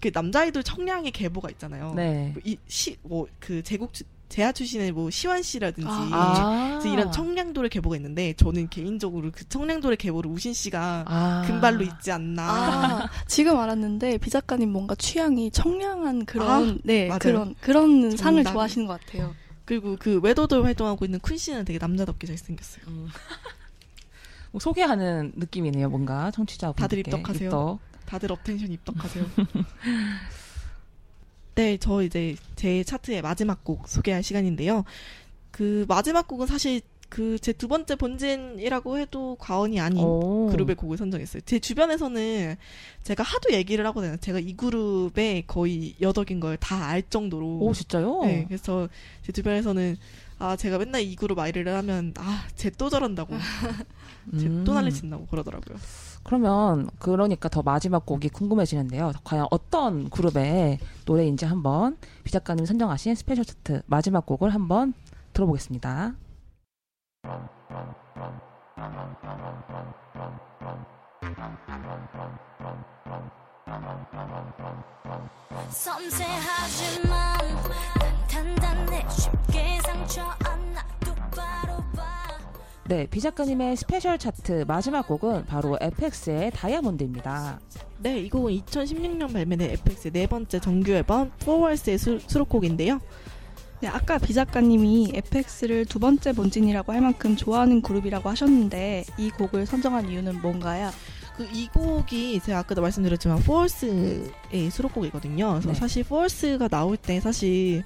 그 0.00 0.10
남자 0.10 0.40
아이돌 0.40 0.62
청량의 0.62 1.10
계보가 1.12 1.48
있잖아요. 1.52 1.94
네. 1.94 2.34
이 2.44 2.56
시 2.68 2.96
뭐 3.02 3.26
그 3.40 3.62
제국 3.62 3.92
제아 4.28 4.52
출신의 4.52 4.92
뭐 4.92 5.10
시완 5.10 5.42
씨라든지 5.42 5.88
아. 5.88 6.80
이런 6.84 7.12
청량돌의 7.12 7.70
계보가 7.70 7.96
있는데 7.96 8.32
저는 8.34 8.68
개인적으로 8.68 9.30
그 9.32 9.48
청량돌의 9.48 9.96
계보를 9.96 10.30
우신 10.30 10.52
씨가 10.52 11.04
아. 11.06 11.44
금발로 11.46 11.82
잇지 11.84 12.10
않나. 12.10 12.42
아. 12.42 13.08
지금 13.26 13.58
알았는데 13.58 14.18
비 14.18 14.30
작가님 14.30 14.70
뭔가 14.70 14.94
취향이 14.94 15.50
청량한 15.52 16.26
그런 16.26 16.50
아, 16.50 16.76
네 16.84 17.06
맞아요. 17.06 17.18
그런 17.20 17.54
그런 17.60 18.16
상을 18.16 18.42
좋아하시는 18.42 18.86
것 18.86 19.00
같아요. 19.00 19.34
그리고 19.64 19.96
그 19.98 20.20
외도돌 20.20 20.64
활동하고 20.64 21.04
있는 21.04 21.18
쿤 21.20 21.36
씨는 21.38 21.64
되게 21.64 21.78
남자답게 21.78 22.26
잘생겼어요. 22.26 22.84
음. 22.88 23.08
뭐 24.52 24.60
소개하는 24.60 25.32
느낌이네요, 25.36 25.90
뭔가 25.90 26.30
청취자 26.30 26.72
다들 26.72 26.98
입덕하세요. 27.00 27.48
입덕. 27.48 27.78
다들 28.06 28.30
업텐션 28.32 28.70
입덕하세요. 28.72 29.24
네, 31.56 31.76
저 31.78 32.02
이제 32.02 32.36
제 32.54 32.84
차트의 32.84 33.22
마지막 33.22 33.64
곡 33.64 33.88
소개할 33.88 34.22
시간인데요. 34.22 34.84
그 35.50 35.84
마지막 35.88 36.28
곡은 36.28 36.46
사실 36.46 36.80
그 37.08 37.38
제 37.38 37.52
두 37.52 37.68
번째 37.68 37.94
본진이라고 37.94 38.98
해도 38.98 39.36
과언이 39.38 39.78
아닌 39.80 40.02
오. 40.04 40.48
그룹의 40.50 40.74
곡을 40.76 40.98
선정했어요. 40.98 41.40
제 41.46 41.58
주변에서는 41.60 42.56
제가 43.04 43.22
하도 43.22 43.52
얘기를 43.54 43.86
하거든요. 43.86 44.16
제가 44.18 44.40
이 44.40 44.54
그룹의 44.54 45.44
거의 45.46 45.94
여덕인 46.00 46.40
걸 46.40 46.56
다 46.58 46.76
알 46.88 47.02
정도로. 47.08 47.58
오, 47.60 47.72
진짜요? 47.72 48.22
네, 48.24 48.44
그래서 48.48 48.88
제 49.22 49.30
주변에서는 49.32 49.96
아, 50.40 50.56
제가 50.56 50.78
맨날 50.78 51.00
이 51.02 51.14
그룹 51.16 51.38
아이를 51.38 51.68
하면 51.76 52.12
아, 52.18 52.44
쟤 52.56 52.70
또 52.70 52.90
저런다고. 52.90 53.34
쟤또 54.38 54.48
음. 54.48 54.64
난리 54.74 54.92
친다고 54.92 55.26
그러더라고요. 55.26 55.78
그러면 56.26 56.90
그러니까 56.98 57.48
더 57.48 57.62
마지막 57.62 58.04
곡이 58.04 58.30
궁금해지는데요. 58.30 59.12
과연 59.22 59.46
어떤 59.52 60.10
그룹의 60.10 60.80
노래인지 61.04 61.44
한번 61.44 61.96
비 62.24 62.32
작가님이 62.32 62.66
선정하신 62.66 63.14
스페셜 63.14 63.44
차트 63.44 63.82
마지막 63.86 64.26
곡을 64.26 64.52
한번 64.52 64.92
들어보겠습니다. 65.32 66.14
섬세하지만 75.70 77.38
단단해 78.28 79.06
쉽게 79.08 79.80
상처 79.82 80.22
안나 80.44 80.84
똑바로 81.04 81.26
봐 81.30 81.65
네, 82.88 83.04
비 83.10 83.20
작가님의 83.20 83.76
스페셜 83.76 84.16
차트 84.16 84.64
마지막 84.68 85.08
곡은 85.08 85.46
바로 85.46 85.76
FX의 85.80 86.52
다이아몬드입니다. 86.52 87.58
네, 87.98 88.20
이 88.20 88.30
곡은 88.30 88.52
2016년 88.52 89.32
발매된 89.32 89.70
FX의 89.72 90.12
네 90.12 90.28
번째 90.28 90.60
정규 90.60 90.92
앨범 90.92 91.32
포월스의 91.40 91.98
수록곡인데요. 91.98 93.00
네, 93.80 93.88
아까 93.88 94.18
비 94.18 94.32
작가님이 94.32 95.10
FX를 95.14 95.86
두 95.86 95.98
번째 95.98 96.32
본진이라고 96.32 96.92
할 96.92 97.00
만큼 97.00 97.34
좋아하는 97.34 97.82
그룹이라고 97.82 98.30
하셨는데 98.30 99.04
이 99.18 99.30
곡을 99.30 99.66
선정한 99.66 100.08
이유는 100.08 100.40
뭔가요? 100.40 100.90
그 101.36 101.46
이 101.52 101.68
곡이 101.68 102.40
제가 102.40 102.60
아까도 102.60 102.80
말씀드렸지만 102.82 103.40
포월스의 103.42 104.70
수록곡이거든요. 104.70 105.50
그래서 105.52 105.68
네. 105.68 105.74
사실 105.74 106.04
포월스가 106.04 106.68
나올 106.68 106.96
때 106.96 107.20
사실 107.20 107.82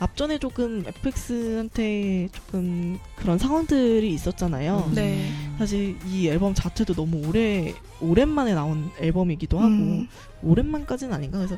앞전에 0.00 0.38
조금 0.38 0.84
FX한테 0.86 2.28
조금 2.32 2.98
그런 3.16 3.38
상황들이 3.38 4.12
있었잖아요. 4.12 4.84
음. 4.88 4.94
네. 4.94 5.30
사실 5.58 5.96
이 6.06 6.28
앨범 6.28 6.54
자체도 6.54 6.94
너무 6.94 7.26
오래 7.26 7.74
오랜만에 8.00 8.54
나온 8.54 8.90
앨범이기도 9.00 9.58
하고 9.58 9.68
음. 9.68 10.08
오랜만까지는 10.42 11.12
아닌가. 11.12 11.38
그래서 11.38 11.56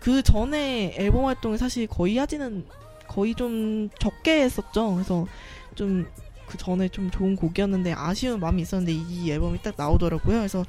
그 0.00 0.22
전에 0.22 0.94
앨범 0.96 1.26
활동을 1.26 1.58
사실 1.58 1.86
거의 1.86 2.16
하지는 2.16 2.64
거의 3.06 3.34
좀 3.34 3.90
적게 3.98 4.42
했었죠. 4.42 4.94
그래서 4.94 5.26
좀 5.74 6.06
그 6.50 6.58
전에 6.58 6.88
좀 6.88 7.10
좋은 7.10 7.36
곡이었는데 7.36 7.92
아쉬운 7.96 8.40
마음이 8.40 8.62
있었는데 8.62 8.92
이 8.92 9.30
앨범이 9.30 9.62
딱 9.62 9.74
나오더라고요. 9.76 10.38
그래서 10.38 10.64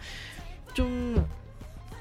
좀 0.76 1.28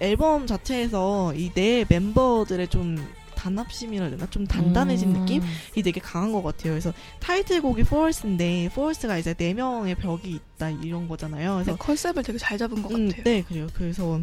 앨범 0.01 0.47
자체에서 0.47 1.33
이 1.35 1.51
네 1.55 1.85
멤버들의 1.89 2.69
좀 2.69 2.97
단합심이라 3.35 4.05
해야 4.05 4.11
되나? 4.11 4.29
좀 4.29 4.47
단단해진 4.47 5.17
음. 5.17 5.21
느낌이 5.21 5.83
되게 5.83 5.99
강한 5.99 6.31
것 6.31 6.43
같아요. 6.43 6.73
그래서 6.73 6.93
타이틀곡이 7.21 7.85
포얼스인데 7.85 8.69
포얼스가 8.75 9.17
이제 9.17 9.33
네 9.33 9.55
명의 9.55 9.95
벽이 9.95 10.31
있다 10.57 10.69
이런 10.71 11.09
거잖아요. 11.09 11.55
그래서 11.55 11.71
네, 11.73 11.77
컨셉을 11.79 12.23
되게 12.23 12.37
잘 12.37 12.59
잡은 12.59 12.83
것 12.83 12.93
음, 12.93 13.09
같아요. 13.09 13.25
네, 13.25 13.43
그래요. 13.43 13.67
그래서 13.73 14.21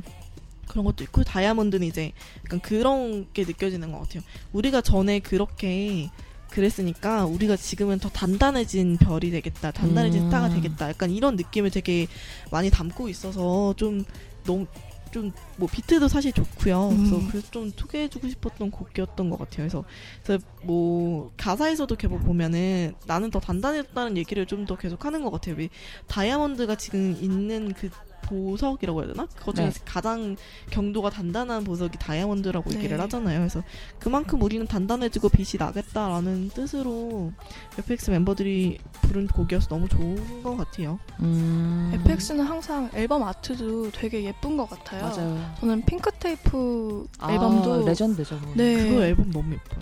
그런 0.68 0.86
것도 0.86 1.04
있고 1.06 1.24
다이아몬드는 1.24 1.88
이제 1.88 2.12
약간 2.46 2.60
그런 2.60 3.28
게 3.34 3.44
느껴지는 3.44 3.92
것 3.92 4.02
같아요. 4.02 4.22
우리가 4.54 4.82
전에 4.82 5.20
그렇게 5.20 6.10
그랬으니까 6.52 7.26
우리가 7.26 7.56
지금은 7.56 8.00
더 8.00 8.10
단단해진 8.10 8.98
별이 8.98 9.32
되겠다, 9.32 9.72
단단해진 9.72 10.22
음. 10.24 10.26
스타가 10.28 10.50
되겠다, 10.50 10.90
약간 10.90 11.12
이런 11.12 11.36
느낌을 11.36 11.72
되게 11.72 12.08
많이 12.52 12.70
담고 12.70 13.10
있어서 13.10 13.74
좀 13.76 14.04
너무 14.46 14.66
좀 15.12 15.32
뭐 15.58 15.68
비트도 15.68 16.08
사실 16.08 16.32
좋고요. 16.32 16.90
음. 16.90 16.98
그래서 16.98 17.28
그래서 17.32 17.48
좀 17.52 17.72
소개해주고 17.76 18.30
싶었던 18.30 18.72
곡이었던 18.72 19.30
것 19.30 19.40
같아요. 19.40 19.58
그래서, 19.68 19.84
그래서 20.24 20.44
뭐 20.64 21.32
가사에서도 21.38 21.96
계속 21.96 22.20
보면은 22.20 22.94
나는 23.06 23.32
더 23.32 23.40
단단해졌다는 23.40 24.18
얘기를 24.18 24.46
좀 24.46 24.68
더 24.68 24.76
계속하는 24.76 25.24
것 25.24 25.32
같아요. 25.32 25.56
왜 25.58 25.70
다이아몬드가 26.08 26.76
지금 26.76 27.16
있는 27.22 27.74
그 27.74 27.90
보석이라고 28.28 29.02
해야 29.02 29.14
되나? 29.14 29.28
그것 29.36 29.56
중에서 29.56 29.80
네. 29.80 29.86
가장 29.86 30.36
경도가 30.70 31.10
단단한 31.10 31.64
보석이 31.64 31.98
다이아몬드라고 31.98 32.70
네. 32.70 32.78
얘기를 32.78 33.00
하잖아요. 33.02 33.40
그래서 33.40 33.64
그만큼 34.00 34.42
우리는 34.42 34.66
단단해지고 34.66 35.30
빛이 35.30 35.54
나겠다라는 35.60 36.50
뜻으로 36.50 37.32
FX 37.78 38.12
멤버들이 38.12 38.80
부른 39.02 39.28
곡이어서 39.28 39.70
너무 39.70 39.88
좋은 39.88 40.44
것 40.44 40.58
같아요. 40.58 41.00
음. 41.20 41.92
FX는 41.94 42.44
항상 42.44 42.90
앨범 42.94 43.24
아트도 43.24 43.92
되게 43.92 44.24
예쁜 44.24 44.58
것 44.58 44.70
같아요. 44.70 45.04
맞아요. 45.04 45.56
저는 45.60 45.84
핑크 45.86 46.12
테이프 46.20 47.08
아, 47.20 47.32
앨범도 47.32 47.86
레전드죠. 47.86 48.40
네. 48.56 48.90
그거 48.90 49.04
앨범 49.04 49.32
너무 49.32 49.54
예뻐요. 49.54 49.80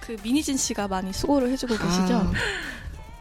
그 0.00 0.16
민희진 0.22 0.56
씨가 0.56 0.86
많이 0.86 1.12
수고를 1.12 1.50
해주고 1.50 1.76
계시죠? 1.76 2.14
아. 2.14 2.32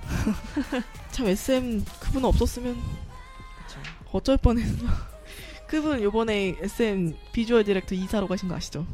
참 1.12 1.28
SM 1.28 1.84
그분 2.00 2.26
없었으면. 2.26 2.76
어쩔 4.16 4.38
뻔했어. 4.38 4.86
그분 5.68 6.02
요번에 6.02 6.56
SM 6.62 7.16
visual 7.34 7.64
director 7.64 7.96
이사로 7.96 8.28
가신 8.28 8.48
거 8.48 8.56
아시죠? 8.56 8.86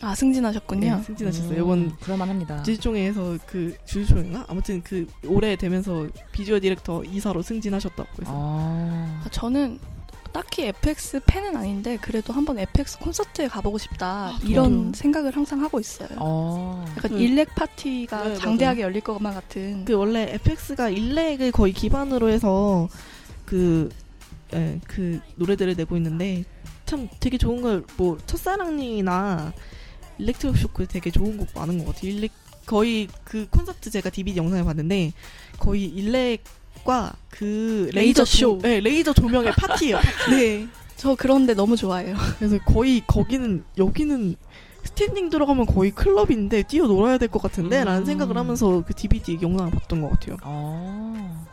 아 0.00 0.14
승진하셨군요. 0.14 0.96
네, 0.96 1.02
승진하셨어요. 1.02 1.62
이번 1.62 1.78
음, 1.78 1.92
그럴만합니다. 2.00 2.62
주주총회에서 2.64 3.38
그 3.46 3.76
주주총회인가? 3.86 4.44
아무튼 4.48 4.82
그 4.82 5.06
올해 5.26 5.56
되면서 5.56 6.06
visual 6.32 6.60
director 6.60 7.04
이사로 7.04 7.42
승진하셨다고 7.42 8.08
해서. 8.22 8.30
아. 8.34 9.22
아 9.24 9.28
저는 9.30 9.78
딱히 10.32 10.66
FX 10.66 11.20
팬은 11.24 11.56
아닌데 11.56 11.96
그래도 11.98 12.34
한번 12.34 12.58
FX 12.58 12.98
콘서트에 12.98 13.48
가보고 13.48 13.78
싶다 13.78 14.06
아, 14.06 14.38
이런 14.44 14.88
맞아. 14.88 14.98
생각을 14.98 15.34
항상 15.34 15.62
하고 15.62 15.80
있어요. 15.80 16.08
아. 16.18 16.84
약간 16.96 17.12
그, 17.12 17.18
일렉 17.18 17.54
파티가 17.54 18.24
네, 18.24 18.34
장대하게 18.34 18.82
맞아. 18.82 18.88
열릴 18.88 19.00
것만 19.00 19.32
같은. 19.32 19.84
그 19.86 19.94
원래 19.94 20.28
FX가 20.34 20.90
일렉을 20.90 21.52
거의 21.52 21.72
기반으로 21.72 22.28
해서 22.28 22.88
그, 23.46 23.88
예, 24.54 24.80
그 24.86 25.20
노래들을 25.36 25.74
내고 25.76 25.96
있는데 25.96 26.44
참 26.84 27.08
되게 27.20 27.36
좋은 27.38 27.62
걸 27.62 27.84
뭐 27.96 28.16
첫사랑이나 28.26 29.52
Electric 30.18 30.56
Shock 30.56 30.86
되게 30.86 31.10
좋은 31.10 31.36
곡 31.36 31.48
많은 31.54 31.78
것 31.84 31.94
같아요. 31.94 32.10
일렉 32.12 32.30
거의 32.66 33.08
그 33.24 33.46
콘서트 33.50 33.90
제가 33.90 34.10
DVD 34.10 34.38
영상을 34.38 34.64
봤는데 34.64 35.12
거의 35.58 35.84
일렉과 35.84 37.14
그 37.30 37.90
레이저, 37.92 38.22
레이저 38.22 38.24
쇼, 38.24 38.58
네, 38.62 38.80
레이저 38.80 39.12
조명의 39.12 39.52
파티예요. 39.58 39.98
네, 40.30 40.66
저 40.96 41.14
그런데 41.14 41.54
너무 41.54 41.76
좋아해요. 41.76 42.16
그래서 42.38 42.58
거의 42.64 43.02
거기는 43.06 43.62
여기는 43.78 44.36
스탠딩 44.84 45.30
들어가면 45.30 45.66
거의 45.66 45.90
클럽인데 45.90 46.62
뛰어 46.64 46.86
놀아야 46.86 47.18
될 47.18 47.28
것 47.28 47.42
같은데 47.42 47.80
음. 47.82 47.84
라는 47.84 48.04
생각을 48.04 48.36
하면서 48.36 48.82
그 48.86 48.94
DVD 48.94 49.38
영상을 49.42 49.70
봤던 49.72 50.00
것 50.00 50.10
같아요. 50.10 50.36
아. 50.42 51.44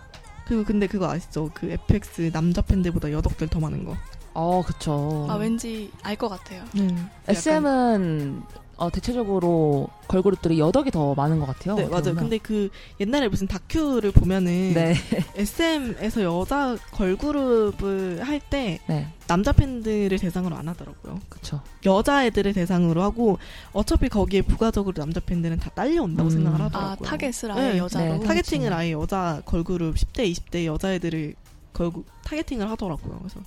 그리고 0.45 0.63
근데 0.63 0.87
그거 0.87 1.09
아시죠? 1.09 1.49
그 1.53 1.69
FX 1.71 2.31
남자 2.31 2.61
팬들보다 2.61 3.11
여덕들 3.11 3.47
더 3.47 3.59
많은 3.59 3.85
거. 3.85 3.95
어, 4.33 4.63
그쵸. 4.65 5.27
아, 5.29 5.35
왠지 5.35 5.91
알 6.01 6.15
것 6.17 6.27
같아요. 6.29 6.63
음. 6.75 7.09
SM은 7.27 8.41
어, 8.75 8.89
대체적으로 8.89 9.87
걸그룹들이 10.07 10.59
여덕이 10.59 10.91
더 10.91 11.13
많은 11.13 11.39
것 11.39 11.45
같아요. 11.45 11.75
네, 11.75 11.85
맞아요. 11.87 12.15
근데 12.15 12.37
그 12.37 12.69
옛날에 12.99 13.27
무슨 13.27 13.47
다큐를 13.47 14.11
보면은 14.11 14.73
네. 14.73 14.95
SM에서 15.35 16.23
여자 16.23 16.75
걸그룹을 16.91 18.23
할때 18.23 18.79
네. 18.87 19.07
남자 19.27 19.51
팬들을 19.51 20.17
대상으로 20.17 20.55
안 20.55 20.67
하더라고요. 20.67 21.19
그렇죠. 21.29 21.61
여자애들을 21.85 22.53
대상으로 22.53 23.01
하고 23.03 23.37
어차피 23.71 24.09
거기에 24.09 24.41
부가적으로 24.41 24.95
남자 24.95 25.19
팬들은 25.19 25.57
다 25.59 25.69
딸려온다고 25.75 26.29
음. 26.29 26.31
생각을 26.31 26.61
하더라고요. 26.61 27.07
아, 27.07 27.09
타겟을 27.09 27.51
아예 27.51 27.73
네, 27.73 27.77
여자로. 27.77 28.17
네, 28.17 28.27
targeting을. 28.27 28.73
아예 28.73 28.91
여자 28.91 29.41
걸그룹 29.45 29.95
10대, 29.95 30.31
20대 30.31 30.65
여자애들을 30.65 31.35
걸고 31.73 32.03
targeting을 32.25 32.69
하더라고요. 32.71 33.19
그래서 33.19 33.39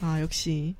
아 0.00 0.20
역시 0.20 0.74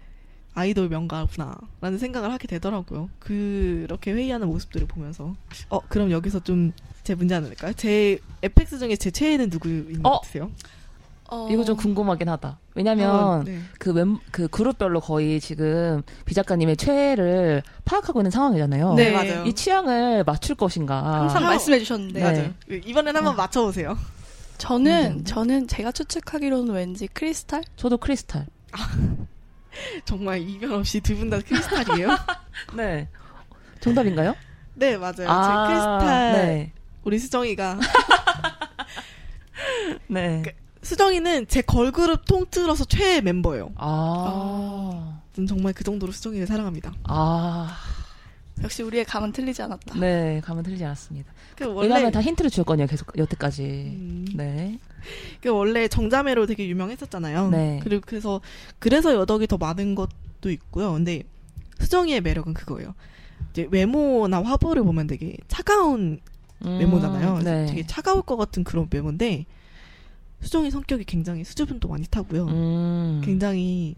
아이돌 0.55 0.89
명가구나 0.89 1.57
라는 1.81 1.99
생각을 1.99 2.31
하게 2.33 2.47
되더라고요. 2.47 3.09
그렇게 3.19 4.13
회의하는 4.13 4.49
모습들을 4.49 4.87
보면서 4.87 5.35
어 5.69 5.81
그럼 5.89 6.11
여기서 6.11 6.41
좀 6.41 6.73
제 7.05 7.15
문제 7.15 7.35
하나 7.35 7.49
낼까요? 7.49 7.73
제 7.75 8.19
에프엑스 8.43 8.79
중에 8.79 8.97
제 8.97 9.11
최애는 9.11 9.51
누구인 9.51 10.03
것 10.03 10.09
어? 10.09 10.21
같으세요? 10.21 10.51
어... 11.29 11.49
이거 11.51 11.65
좀 11.65 11.77
궁금하긴 11.77 12.29
하다. 12.29 12.59
왜냐면 12.75 13.11
어, 13.11 13.43
네. 13.43 13.59
그, 13.79 13.91
멤, 13.91 14.19
그 14.31 14.49
그룹별로 14.49 15.01
거의 15.01 15.41
지금 15.41 16.03
비 16.27 16.35
작가님의 16.35 16.77
최애를 16.77 17.63
파악하고 17.85 18.21
있는 18.21 18.31
상황이잖아요. 18.31 18.95
네, 18.95 19.11
맞아요. 19.11 19.45
이 19.47 19.53
취향을 19.53 20.25
맞출 20.25 20.55
것인가. 20.55 21.23
항상 21.23 21.45
말씀해 21.45 21.79
주셨는데. 21.81 22.21
네. 22.21 22.33
맞아요. 22.33 22.53
이번엔 22.85 23.17
한번 23.17 23.33
어. 23.33 23.37
맞춰 23.37 23.63
보세요. 23.63 23.97
저는, 24.59 25.21
음. 25.21 25.25
저는 25.25 25.67
제가 25.67 25.91
추측하기로는 25.91 26.75
왠지 26.75 27.09
크리스탈? 27.09 27.65
저도 27.77 27.97
크리스탈. 27.97 28.47
정말 30.05 30.41
이별 30.41 30.73
없이 30.75 31.01
두 31.01 31.15
분 31.17 31.31
다 31.31 31.39
크리스탈이에요? 31.41 32.17
네. 32.77 33.09
정답인가요? 33.81 34.35
네, 34.75 34.97
맞아요. 34.97 35.29
아, 35.29 35.67
제 35.69 35.73
크리스탈. 35.73 36.33
네. 36.33 36.73
우리 37.05 37.19
수정이가. 37.19 37.79
네. 40.09 40.43
그, 40.45 40.51
수정이는 40.87 41.47
제 41.49 41.63
걸그룹 41.63 42.25
통틀어서 42.27 42.85
최애 42.87 43.21
멤버예요. 43.21 43.71
아. 43.77 44.27
아. 44.27 45.21
정말 45.49 45.73
그 45.73 45.85
정도로 45.85 46.13
수정이를 46.13 46.47
사랑합니다. 46.47 46.93
아. 47.05 47.77
역시 48.63 48.83
우리의 48.83 49.05
감은 49.05 49.33
틀리지 49.33 49.63
않았다. 49.63 49.99
네, 49.99 50.41
감은 50.45 50.63
틀리지 50.63 50.85
않았습니다. 50.85 51.33
그 51.57 51.67
원래... 51.67 51.89
왜냐하면 51.89 52.13
다 52.13 52.21
힌트를 52.21 52.51
주었거든요, 52.51 52.87
계속 52.87 53.17
여태까지. 53.17 53.63
음... 53.63 54.27
네. 54.35 54.79
그 55.41 55.49
원래 55.51 55.89
정자매로 55.89 56.47
되게 56.47 56.69
유명했었잖아요. 56.69 57.51
네. 57.51 57.81
그리고 57.83 58.03
그래서 58.07 58.41
그래서 58.79 59.15
여덕이 59.15 59.47
더 59.47 59.57
많은 59.57 59.95
것도 59.95 60.51
있고요. 60.51 60.93
근데 60.93 61.25
수정이의 61.81 62.21
매력은 62.21 62.55
그거예요. 62.55 62.95
이제 63.51 63.67
외모나 63.71 64.43
화보를 64.43 64.85
보면 64.85 65.09
되게 65.09 65.37
차가운 65.49 66.21
음... 66.65 66.79
외모잖아요. 66.79 67.41
네. 67.41 67.67
되게 67.67 67.87
차가울 67.87 68.23
것 68.23 68.37
같은 68.37 68.65
그런 68.65 68.89
외모인데 68.93 69.47
수정이 70.41 70.71
성격이 70.71 71.05
굉장히 71.05 71.45
수줍음도 71.45 71.89
많이 71.89 72.07
타고요. 72.07 72.47
음... 72.47 73.21
굉장히 73.25 73.97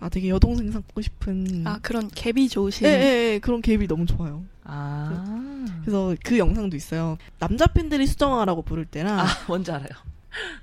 아 0.00 0.08
되게 0.08 0.28
여동생 0.28 0.70
삼고 0.70 1.00
싶은 1.00 1.66
아 1.66 1.78
그런 1.82 2.08
갭이 2.08 2.50
좋으신 2.50 2.86
예, 2.86 2.90
예, 2.90 3.34
예 3.34 3.38
그런 3.40 3.62
갭이 3.62 3.88
너무 3.88 4.06
좋아요. 4.06 4.44
아 4.64 5.24
그래서 5.82 6.14
그 6.22 6.38
영상도 6.38 6.76
있어요. 6.76 7.18
남자 7.38 7.66
팬들이 7.66 8.06
수정아라고 8.06 8.62
부를 8.62 8.84
때랑 8.84 9.20
아 9.20 9.26
뭔지 9.48 9.72
알아요. 9.72 9.88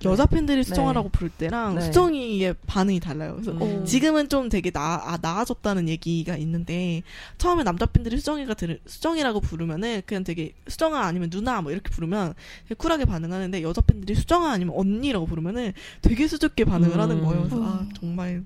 여자 0.03 0.25
팬들이 0.25 0.57
네. 0.57 0.63
수정아라고 0.63 1.09
네. 1.09 1.11
부를 1.11 1.29
때랑 1.29 1.75
네. 1.75 1.81
수정이의 1.81 2.55
반응이 2.67 2.99
달라요. 2.99 3.33
그래서 3.33 3.51
음. 3.51 3.85
지금은 3.85 4.29
좀 4.29 4.49
되게 4.49 4.69
나, 4.71 5.01
아, 5.03 5.17
나아졌다는 5.21 5.89
얘기가 5.89 6.37
있는데 6.37 7.01
처음에 7.37 7.63
남자 7.63 7.85
팬들이 7.85 8.17
수정이가 8.17 8.53
들, 8.53 8.79
수정이라고 8.85 9.41
부르면은 9.41 10.01
그냥 10.05 10.23
되게 10.23 10.53
수정아 10.67 11.01
아니면 11.01 11.29
누나 11.29 11.61
뭐 11.61 11.71
이렇게 11.71 11.89
부르면 11.89 12.35
쿨하게 12.77 13.05
반응하는데 13.05 13.63
여자 13.63 13.81
팬들이 13.81 14.15
수정아 14.15 14.51
아니면 14.51 14.75
언니라고 14.77 15.25
부르면은 15.25 15.73
되게 16.01 16.27
수줍게 16.27 16.65
반응을 16.65 16.95
음. 16.95 16.99
하는 16.99 17.21
거예요. 17.21 17.39
그래서 17.43 17.63
아 17.63 17.79
음. 17.81 17.89
정말 17.99 18.43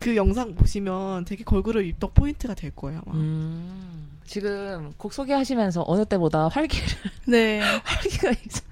그 0.00 0.16
영상 0.16 0.54
보시면 0.54 1.24
되게 1.24 1.44
걸그룹 1.44 1.84
입덕 1.84 2.14
포인트가 2.14 2.54
될 2.54 2.70
거예요. 2.70 3.00
아마. 3.06 3.16
음, 3.16 4.08
지금 4.24 4.92
곡 4.96 5.12
소개하시면서 5.12 5.84
어느 5.86 6.04
때보다 6.04 6.48
활기를 6.48 6.86
네 7.26 7.60
활기가 7.84 8.30
있어. 8.30 8.62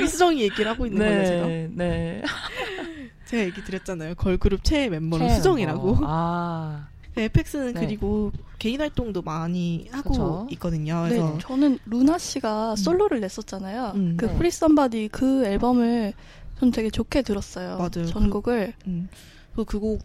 우리 0.00 0.12
수정이 0.12 0.42
얘기를 0.42 0.70
하고 0.70 0.86
있는 0.86 1.00
네, 1.00 1.08
거예요 1.08 1.26
제가. 1.26 1.46
네. 1.74 2.22
제가 3.26 3.42
얘기 3.44 3.64
드렸잖아요. 3.64 4.14
걸그룹 4.16 4.62
최애 4.62 4.88
멤버는 4.90 5.26
최애 5.28 5.36
수정이라고. 5.36 5.92
멤버. 5.92 6.06
아. 6.06 6.88
네, 7.14 7.24
에프엑스는 7.24 7.74
네. 7.74 7.80
그리고 7.80 8.32
개인 8.58 8.80
활동도 8.80 9.22
많이 9.22 9.88
하고 9.92 10.10
그쵸? 10.10 10.46
있거든요. 10.52 11.04
그래서 11.08 11.32
네, 11.32 11.38
저는 11.40 11.78
루나 11.86 12.18
씨가 12.18 12.72
음. 12.72 12.76
솔로를 12.76 13.20
냈었잖아요. 13.20 13.92
음, 13.94 14.16
그 14.16 14.26
네. 14.26 14.34
Free 14.36 14.50
Somebody 14.50 15.08
그 15.12 15.44
앨범을 15.46 16.12
전 16.58 16.70
되게 16.70 16.90
좋게 16.90 17.22
들었어요. 17.22 17.78
맞아요. 17.78 18.06
전곡을. 18.06 18.74
그, 18.82 18.90
음. 18.90 19.08
그곡 19.54 20.02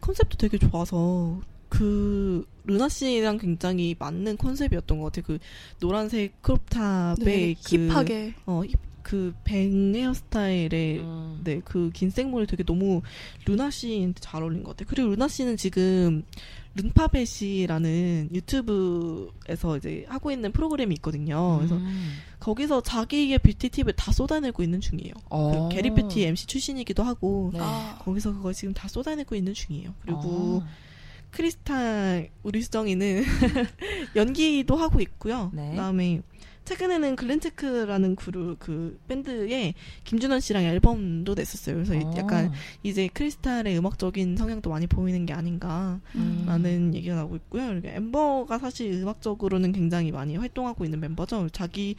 컨셉도 0.00 0.36
되게 0.36 0.58
좋아서 0.58 1.40
그 1.68 2.46
루나 2.64 2.88
씨랑 2.88 3.38
굉장히 3.38 3.94
맞는 3.98 4.36
컨셉이었던 4.36 4.98
것 4.98 5.06
같아요. 5.06 5.24
그 5.26 5.38
노란색 5.80 6.40
crop 6.42 6.83
top에 6.83 7.24
네, 7.24 7.54
그 7.54 7.88
힙하게 7.88 8.34
어, 8.46 8.62
그 9.08 9.32
bang 9.42 9.94
헤어스타일의 9.94 10.98
음. 10.98 11.40
네 11.42 11.62
그 11.62 11.92
긴 11.94 12.10
생머리 12.10 12.46
되게 12.46 12.62
너무 12.62 13.00
루나 13.46 13.70
씨한테 13.70 14.20
잘 14.20 14.42
어울린 14.42 14.62
것 14.62 14.76
같아요. 14.76 14.86
그리고 14.90 15.08
루나 15.08 15.28
씨는 15.28 15.56
지금 15.56 16.24
룬파벳이라는 16.74 18.28
유튜브에서 18.34 19.78
이제 19.78 20.04
하고 20.08 20.30
있는 20.30 20.52
프로그램이 20.52 20.94
있거든요. 20.96 21.56
그래서 21.56 21.76
음. 21.76 22.18
거기서 22.38 22.82
자기의 22.82 23.38
뷰티 23.38 23.70
팁을 23.70 23.94
다 23.94 24.12
쏟아내고 24.12 24.62
있는 24.62 24.78
중이에요. 24.82 25.14
어. 25.30 25.70
그 25.70 25.74
Get 25.74 25.86
It 25.86 25.94
Beauty 25.94 26.24
MC 26.24 26.46
출신이기도 26.46 27.02
하고 27.02 27.50
네. 27.54 27.60
거기서 28.00 28.34
그걸 28.34 28.52
지금 28.52 28.74
다 28.74 28.88
쏟아내고 28.88 29.34
있는 29.34 29.54
중이에요. 29.54 29.94
그리고 30.02 30.20
어. 30.62 30.66
크리스탈 31.30 32.28
우리 32.42 32.60
수정이는 32.60 33.24
연기도 34.16 34.76
하고 34.76 35.00
있고요. 35.00 35.50
네. 35.54 35.70
그다음에 35.70 36.20
최근에는 36.68 37.16
글렌체크라는 37.16 38.14
그룹 38.14 38.58
그 38.58 39.00
밴드에 39.08 39.72
김준원 40.04 40.40
씨랑 40.40 40.64
앨범도 40.64 41.34
냈었어요. 41.34 41.76
그래서 41.76 41.94
어. 41.94 42.14
약간 42.18 42.52
이제 42.82 43.08
크리스탈의 43.10 43.78
음악적인 43.78 44.36
성향도 44.36 44.68
많이 44.68 44.86
보이는 44.86 45.24
게 45.24 45.32
아닌가라는 45.32 46.00
음. 46.14 46.92
얘기가 46.94 47.14
나오고 47.14 47.36
있고요. 47.36 47.68
그리고 47.68 47.88
엠버가 47.88 48.58
사실 48.58 48.92
음악적으로는 48.92 49.72
굉장히 49.72 50.12
많이 50.12 50.36
활동하고 50.36 50.84
있는 50.84 51.00
멤버죠. 51.00 51.48
자기 51.52 51.96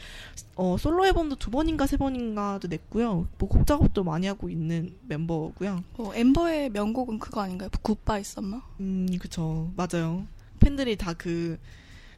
어, 0.56 0.78
솔로 0.78 1.08
앨범도 1.08 1.38
두 1.38 1.50
번인가 1.50 1.88
세 1.88 1.98
번인가도 1.98 2.68
냈고요. 2.68 3.28
뭐 3.40 3.50
곡 3.50 3.66
작업도 3.66 4.04
많이 4.04 4.28
하고 4.28 4.50
있는 4.50 4.96
멤버고요. 5.08 5.84
어, 5.98 6.12
엠버의 6.14 6.70
명곡은 6.70 7.18
그거 7.18 7.42
아닌가요? 7.42 7.70
Goodbye 7.82 8.24
Summer? 8.24 8.62
음, 8.82 9.08
그쵸. 9.20 9.72
맞아요. 9.76 10.28
팬들이 10.60 10.96
다 10.96 11.14
그, 11.14 11.58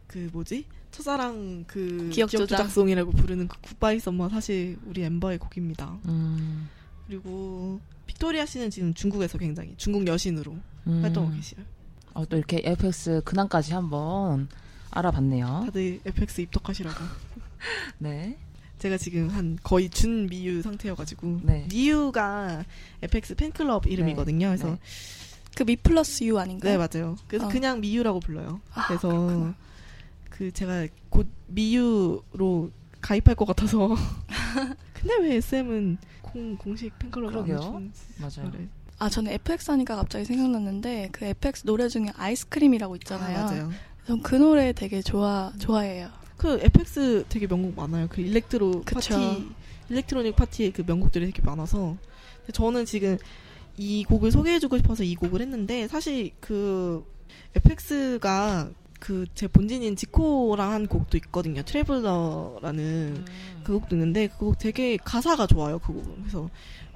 그 0.07 0.29
뭐지? 0.33 0.65
첫사랑 0.91 1.63
그 1.67 2.09
기억 2.11 2.29
조작송이라고 2.29 3.11
부르는 3.11 3.47
그 3.47 3.59
Goodbye 3.61 3.99
Summer 3.99 4.29
사실 4.29 4.77
우리 4.85 5.03
엠버의 5.03 5.39
곡입니다. 5.39 5.97
음. 6.05 6.69
그리고 7.07 7.79
빅토리아 8.05 8.45
씨는 8.45 8.69
지금 8.69 8.93
중국에서 8.93 9.37
굉장히 9.37 9.73
중국 9.77 10.05
여신으로 10.07 10.55
음. 10.87 11.01
활동하고 11.01 11.35
계시고요 11.35 11.61
어, 12.13 12.25
또 12.25 12.37
이렇게 12.37 12.61
FX 12.63 13.21
근황까지 13.23 13.73
한번 13.73 14.49
알아봤네요. 14.91 15.63
다들 15.65 16.01
FX 16.05 16.41
입덕하시라고. 16.41 16.99
네. 17.99 18.37
제가 18.79 18.97
지금 18.97 19.29
한 19.29 19.59
거의 19.61 19.89
준 19.89 20.27
미유 20.27 20.61
상태여가지고 20.61 21.41
네. 21.43 21.67
미유가 21.69 22.65
FX 23.01 23.35
팬클럽 23.35 23.87
이름이거든요. 23.87 24.49
네. 24.49 24.55
그래서 24.57 24.71
네. 24.71 24.79
그미 25.55 25.75
플러스 25.75 26.23
유 26.23 26.39
아닌가요? 26.39 26.71
네 26.71 26.77
맞아요. 26.77 27.15
그래서 27.27 27.45
어. 27.45 27.49
그냥 27.49 27.79
미유라고 27.79 28.19
불러요. 28.19 28.59
아, 28.73 28.87
그래서 28.87 29.07
그렇구나. 29.07 29.55
그 30.31 30.51
제가 30.51 30.87
곧 31.09 31.27
미유로 31.47 32.71
가입할 33.01 33.35
것 33.35 33.45
같아서. 33.45 33.95
근데 34.93 35.17
왜 35.21 35.35
SM은 35.35 35.97
공, 36.23 36.55
공식 36.57 36.97
팬클럽 36.97 37.35
안 37.35 37.43
해주는 37.43 37.91
맞아요. 38.19 38.51
그래. 38.51 38.67
아 38.97 39.09
저는 39.09 39.31
FX 39.33 39.71
하니까 39.71 39.95
갑자기 39.95 40.25
생각났는데 40.25 41.09
그 41.11 41.25
FX 41.25 41.65
노래 41.65 41.87
중에 41.87 42.05
아이스크림이라고 42.15 42.95
있잖아요. 42.97 43.37
아, 43.39 43.43
맞아요. 43.45 43.69
전 44.07 44.21
그 44.23 44.35
노래 44.35 44.73
되게 44.73 45.01
좋아 45.01 45.51
좋아해요. 45.59 46.09
그 46.37 46.59
FX 46.61 47.25
되게 47.29 47.45
명곡 47.47 47.75
많아요. 47.75 48.07
그 48.09 48.21
electro 48.21 48.81
그쵸. 48.83 49.13
파티, 49.15 49.47
electronic 49.89 50.35
파티의 50.35 50.71
그 50.71 50.83
명곡들이 50.85 51.25
되게 51.27 51.41
많아서 51.43 51.97
저는 52.53 52.85
지금 52.85 53.17
이 53.77 54.03
곡을 54.03 54.31
소개해주고 54.31 54.77
싶어서 54.77 55.03
이 55.03 55.15
곡을 55.15 55.41
했는데 55.41 55.87
사실 55.87 56.31
그 56.39 57.05
FX가 57.55 58.69
그 59.01 59.25
제 59.35 59.47
본진인 59.47 59.95
지코랑 59.97 60.71
한 60.71 60.87
곡도 60.87 61.17
있거든요. 61.17 61.63
Traveler라는 61.63 62.83
음. 63.17 63.25
그 63.63 63.73
곡도 63.73 63.95
있는데 63.95 64.27
그 64.27 64.37
곡 64.37 64.57
되게 64.59 64.95
가사가 64.97 65.47
좋아요. 65.47 65.79
그 65.79 65.91
곡은 65.93 66.15
그래서 66.21 66.49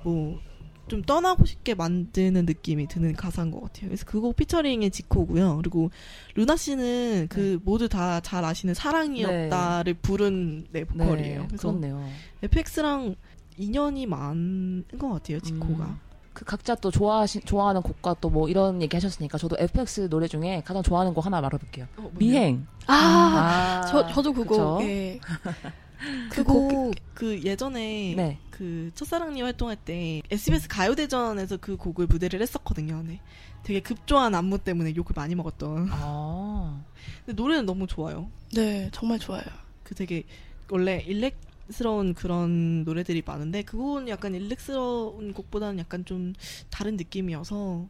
뭐 0.03 0.39
좀 0.87 1.01
떠나고 1.01 1.45
싶게 1.45 1.73
만드는 1.73 2.45
느낌이 2.45 2.87
드는 2.87 3.13
가사인 3.15 3.49
것 3.49 3.59
같아요. 3.59 3.87
그래서 3.87 4.05
그 4.05 4.21
곡 4.21 4.35
featuring이 4.35 4.91
지코고요. 4.91 5.57
그리고 5.57 5.89
루나 6.35 6.55
씨는 6.55 7.25
그 7.27 7.39
네. 7.39 7.57
모두 7.63 7.89
다 7.89 8.19
잘 8.21 8.45
아시는 8.45 8.75
사랑이었다를 8.75 9.95
네. 9.95 9.99
부른 9.99 10.67
네 10.71 10.83
보컬이에요. 10.83 11.41
네, 11.41 11.47
그래서 11.47 11.69
그렇네요. 11.69 12.07
FX랑 12.43 13.15
인연이 13.57 14.05
많은 14.05 14.83
것 14.99 15.09
같아요. 15.09 15.39
지코가. 15.39 15.85
음. 15.85 16.04
그 16.35 16.43
각자 16.45 16.75
또 16.75 16.91
좋아하시, 16.91 17.39
좋아하는 17.41 17.81
곡과 17.81 18.15
또 18.21 18.29
뭐 18.29 18.49
이런 18.49 18.81
얘기 18.81 18.95
하셨으니까 18.95 19.37
저도 19.37 19.55
FX 19.57 20.09
노래 20.09 20.27
중에 20.27 20.61
가장 20.65 20.83
좋아하는 20.83 21.13
곡 21.13 21.25
하나 21.25 21.39
말해볼게요. 21.41 21.87
어, 21.97 22.11
미행. 22.13 22.67
아, 22.85 22.93
아, 22.93 23.81
저 23.87 24.05
저도 24.13 24.33
그거. 24.33 24.77
예. 24.81 25.19
그곡 26.29 26.93
그 27.13 27.41
예전에 27.41 28.13
네. 28.15 28.37
그 28.51 28.91
첫사랑니 28.93 29.41
활동할 29.41 29.77
때 29.77 30.21
SBS 30.29 30.67
가요대전에서 30.67 31.57
그 31.57 31.77
곡을 31.77 32.07
무대를 32.07 32.41
했었거든요. 32.41 33.01
네. 33.07 33.21
되게 33.63 33.79
급조한 33.79 34.35
안무 34.35 34.59
때문에 34.59 34.93
욕을 34.95 35.13
많이 35.15 35.33
먹었던. 35.35 35.87
아. 35.91 36.83
근데 37.25 37.41
노래는 37.41 37.65
너무 37.65 37.87
좋아요. 37.87 38.29
네, 38.53 38.89
정말 38.91 39.17
좋아요. 39.19 39.43
그 39.83 39.95
되게 39.95 40.23
원래 40.69 41.01
일렉스러운 41.07 42.13
그런 42.13 42.83
노래들이 42.83 43.23
많은데 43.25 43.63
그건 43.63 44.07
약간 44.07 44.35
일렉스러운 44.35 45.33
곡보다는 45.33 45.79
약간 45.79 46.05
좀 46.05 46.33
다른 46.69 46.95
느낌이어서 46.95 47.87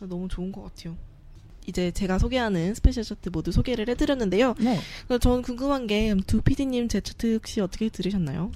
너무 0.00 0.28
좋은 0.28 0.50
것 0.50 0.62
같아요. 0.62 0.96
이제 1.66 1.92
제가 1.92 2.18
소개하는 2.18 2.74
special 2.74 3.04
차트 3.04 3.28
모두 3.28 3.52
소개를 3.52 3.88
해드렸는데요. 3.88 4.54
네. 4.58 4.78
저는 5.20 5.42
궁금한 5.42 5.86
게 5.86 6.14
두 6.14 6.42
PD님 6.42 6.88
제 6.88 7.00
차트 7.00 7.34
혹시 7.34 7.60
어떻게 7.60 7.88
들으셨나요? 7.88 8.50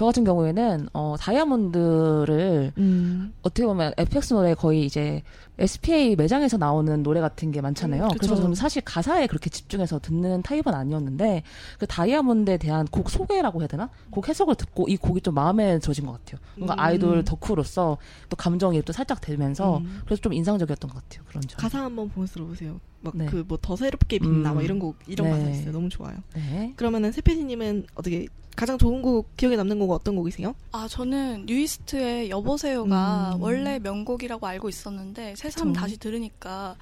저 0.00 0.06
같은 0.06 0.24
경우에는 0.24 0.88
어 0.94 1.14
다이아몬드를 1.20 2.72
음. 2.78 3.34
어떻게 3.42 3.66
보면 3.66 3.92
FX 3.98 4.32
노래 4.32 4.54
거의 4.54 4.86
이제 4.86 5.22
SPA 5.58 6.16
매장에서 6.16 6.56
나오는 6.56 7.02
노래 7.02 7.20
같은 7.20 7.52
게 7.52 7.60
많잖아요. 7.60 8.04
음, 8.04 8.08
그래서 8.16 8.34
저는 8.34 8.54
사실 8.54 8.80
가사에 8.80 9.26
그렇게 9.26 9.50
집중해서 9.50 9.98
듣는 9.98 10.40
타입은 10.40 10.68
아니었는데 10.72 11.42
그 11.78 11.86
다이아몬드에 11.86 12.56
대한 12.56 12.86
곡 12.86 13.10
소개라고 13.10 13.60
해야 13.60 13.68
되나? 13.68 13.90
곡 14.10 14.26
해석을 14.26 14.54
듣고 14.54 14.88
이 14.88 14.96
곡이 14.96 15.20
좀 15.20 15.34
마음에 15.34 15.78
들어진 15.80 16.06
것 16.06 16.12
같아요. 16.12 16.40
뭔가 16.56 16.72
음. 16.72 16.80
아이돌 16.80 17.22
덕후로서 17.26 17.98
또 18.30 18.36
감정이 18.36 18.80
또 18.80 18.94
살짝 18.94 19.20
들면서 19.20 19.80
음. 19.80 20.00
그래서 20.06 20.22
좀 20.22 20.32
인상적이었던 20.32 20.90
것 20.90 21.02
같아요. 21.02 21.26
그런 21.28 21.42
점. 21.42 21.58
가사 21.58 21.84
한번 21.84 22.08
보면서 22.08 22.32
들어보세요. 22.32 22.80
막 23.02 23.14
그 23.26 23.44
뭐더 23.46 23.76
새롭게 23.76 24.18
빛나 24.18 24.50
음. 24.52 24.54
막 24.56 24.62
이런 24.62 24.78
곡 24.78 24.96
이런 25.06 25.28
네. 25.28 25.36
가사 25.38 25.50
있어요. 25.50 25.72
너무 25.72 25.88
좋아요. 25.88 26.16
네. 26.34 26.72
그러면은 26.76 27.12
세피디님은 27.12 27.86
어떻게 27.94 28.26
가장 28.56 28.76
좋은 28.78 29.00
곡 29.00 29.36
기억에 29.36 29.56
남는 29.56 29.78
곡은 29.78 29.94
어떤 29.94 30.16
곡이세요? 30.16 30.54
아 30.72 30.86
저는 30.88 31.46
뉴이스트의 31.46 32.30
여보세요가 32.30 33.34
음. 33.36 33.42
원래 33.42 33.78
명곡이라고 33.78 34.46
알고 34.46 34.68
있었는데 34.68 35.34
새삼 35.36 35.72
다시 35.72 35.96
들으니까 35.98 36.76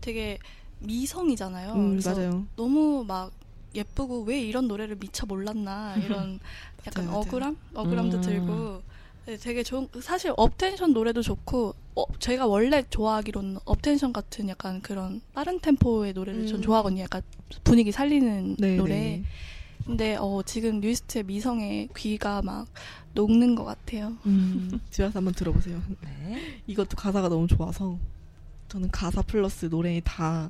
되게 0.00 0.38
미성이잖아요. 0.80 1.72
음, 1.72 1.90
그래서 1.90 2.14
맞아요. 2.14 2.46
너무 2.56 3.04
막 3.06 3.32
예쁘고 3.74 4.22
왜 4.22 4.40
이런 4.40 4.68
노래를 4.68 4.96
미처 4.96 5.26
몰랐나 5.26 5.96
이런 5.96 6.38
약간 6.86 7.06
맞아요, 7.06 7.18
억울함 7.18 7.56
억울함도 7.74 8.16
음. 8.18 8.22
들고 8.22 8.82
네, 9.26 9.36
되게 9.38 9.62
좋은 9.62 9.88
사실 10.02 10.32
업텐션 10.36 10.92
노래도 10.92 11.22
좋고 11.22 11.74
어, 11.96 12.04
제가 12.18 12.46
원래 12.46 12.82
좋아하기로는 12.90 13.58
업텐션 13.64 14.12
같은 14.12 14.48
약간 14.48 14.82
그런 14.82 15.22
빠른 15.32 15.60
템포의 15.60 16.12
노래를 16.12 16.40
음. 16.42 16.46
전 16.46 16.62
좋아하거든요. 16.62 17.02
약간 17.02 17.22
분위기 17.62 17.90
살리는 17.92 18.56
네 18.58 18.76
노래. 18.76 18.94
네. 18.94 19.22
근데 19.86 20.16
어, 20.16 20.42
지금 20.44 20.80
뉴이스트의 20.80 21.24
미성의 21.24 21.88
귀가 21.96 22.42
막 22.42 22.66
녹는 23.14 23.54
것 23.54 23.64
같아요. 23.64 24.14
음, 24.26 24.80
집에 24.90 25.10
서 25.10 25.18
한번 25.18 25.32
들어보세요. 25.34 25.80
네. 26.02 26.60
이것도 26.66 26.96
가사가 26.96 27.28
너무 27.28 27.46
좋아서 27.46 27.98
저는 28.68 28.90
가사 28.90 29.22
플러스 29.22 29.68
노래 29.70 30.00
다 30.04 30.48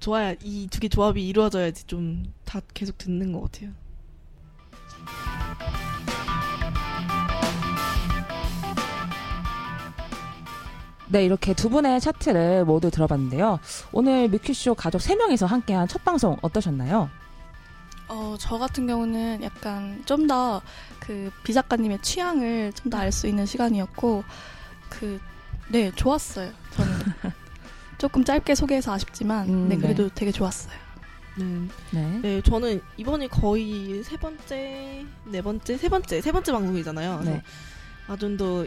좋아야 0.00 0.34
이 0.42 0.66
두 0.68 0.80
개 0.80 0.88
조합이 0.88 1.26
이루어져야지 1.26 1.84
좀 1.86 2.32
다 2.44 2.60
계속 2.74 2.96
듣는 2.98 3.32
것 3.32 3.40
같아요. 3.50 3.72
네, 11.08 11.24
이렇게 11.24 11.54
두 11.54 11.68
분의 11.68 12.00
차트를 12.00 12.64
모두 12.64 12.90
들어봤는데요. 12.90 13.60
오늘 13.92 14.28
뮤큐쇼 14.28 14.74
가족 14.74 14.98
3명이서 14.98 15.46
함께한 15.46 15.86
첫 15.88 16.04
방송 16.04 16.36
어떠셨나요? 16.42 17.10
어, 18.08 18.36
저 18.38 18.58
같은 18.58 18.86
경우는 18.86 19.42
약간 19.42 20.02
좀 20.06 20.26
더 20.26 20.60
그 21.00 21.30
비작가님의 21.42 22.00
취향을 22.00 22.72
좀 22.72 22.90
더 22.90 22.98
알 22.98 23.12
수 23.12 23.26
있는 23.26 23.44
시간이었고, 23.44 24.24
그, 24.88 25.20
네, 25.68 25.90
좋았어요. 25.94 26.50
저는. 26.72 26.92
조금 27.98 28.24
짧게 28.24 28.54
소개해서 28.54 28.92
아쉽지만, 28.92 29.48
음, 29.48 29.68
네, 29.68 29.76
그래도 29.76 30.04
네. 30.04 30.10
되게 30.14 30.32
좋았어요. 30.32 30.74
음, 31.40 31.68
네. 31.90 32.20
네, 32.22 32.42
저는 32.42 32.80
이번이 32.96 33.28
거의 33.28 34.02
세 34.04 34.16
번째, 34.16 35.04
네 35.26 35.42
번째, 35.42 35.76
세 35.76 35.88
번째, 35.88 36.20
세 36.20 36.32
번째 36.32 36.52
방송이잖아요. 36.52 37.20
네. 37.24 37.42
아, 38.08 38.16
좀더 38.16 38.64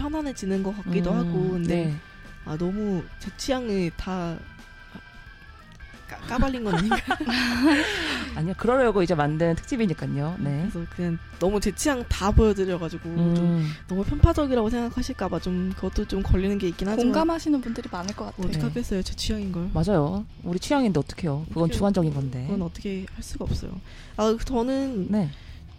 편안해지는 0.00 0.62
것 0.62 0.74
같기도 0.82 1.12
음, 1.12 1.16
하고, 1.16 1.50
근데, 1.50 1.84
네. 1.86 1.96
아, 2.46 2.56
너무 2.56 3.04
제 3.18 3.30
취향을 3.36 3.90
다 3.96 4.36
까, 6.08 6.38
발린건 6.38 6.74
아닌가? 6.74 6.96
아니요, 8.34 8.54
그러려고 8.56 9.02
이제 9.02 9.14
만든 9.14 9.54
특집이니까요. 9.54 10.36
네. 10.40 10.68
그래서 10.68 10.84
그냥 10.94 11.18
너무 11.38 11.60
제 11.60 11.72
취향 11.72 12.04
다 12.08 12.32
보여드려가지고 12.32 13.08
음. 13.10 13.34
좀 13.36 13.64
너무 13.88 14.04
편파적이라고 14.04 14.70
생각하실까봐 14.70 15.38
좀 15.38 15.72
그것도 15.76 16.06
좀 16.06 16.22
걸리는 16.22 16.58
게 16.58 16.68
있긴 16.68 16.88
하지만 16.88 17.12
공감하시는 17.12 17.60
분들이 17.60 17.88
많을 17.92 18.14
것 18.16 18.24
같아요. 18.26 18.46
어떻게 18.48 18.60
하겠어요, 18.64 19.02
제 19.02 19.14
취향인 19.14 19.52
걸. 19.52 19.70
맞아요. 19.72 20.24
우리 20.42 20.58
취향인데 20.58 20.98
어떡해요? 20.98 21.46
그건 21.48 21.64
어떻게, 21.64 21.74
주관적인 21.74 22.12
건데. 22.12 22.42
그건 22.46 22.62
어떻게 22.62 23.06
할 23.14 23.22
수가 23.22 23.44
없어요. 23.44 23.72
아, 24.16 24.36
저는 24.44 25.06
네. 25.10 25.30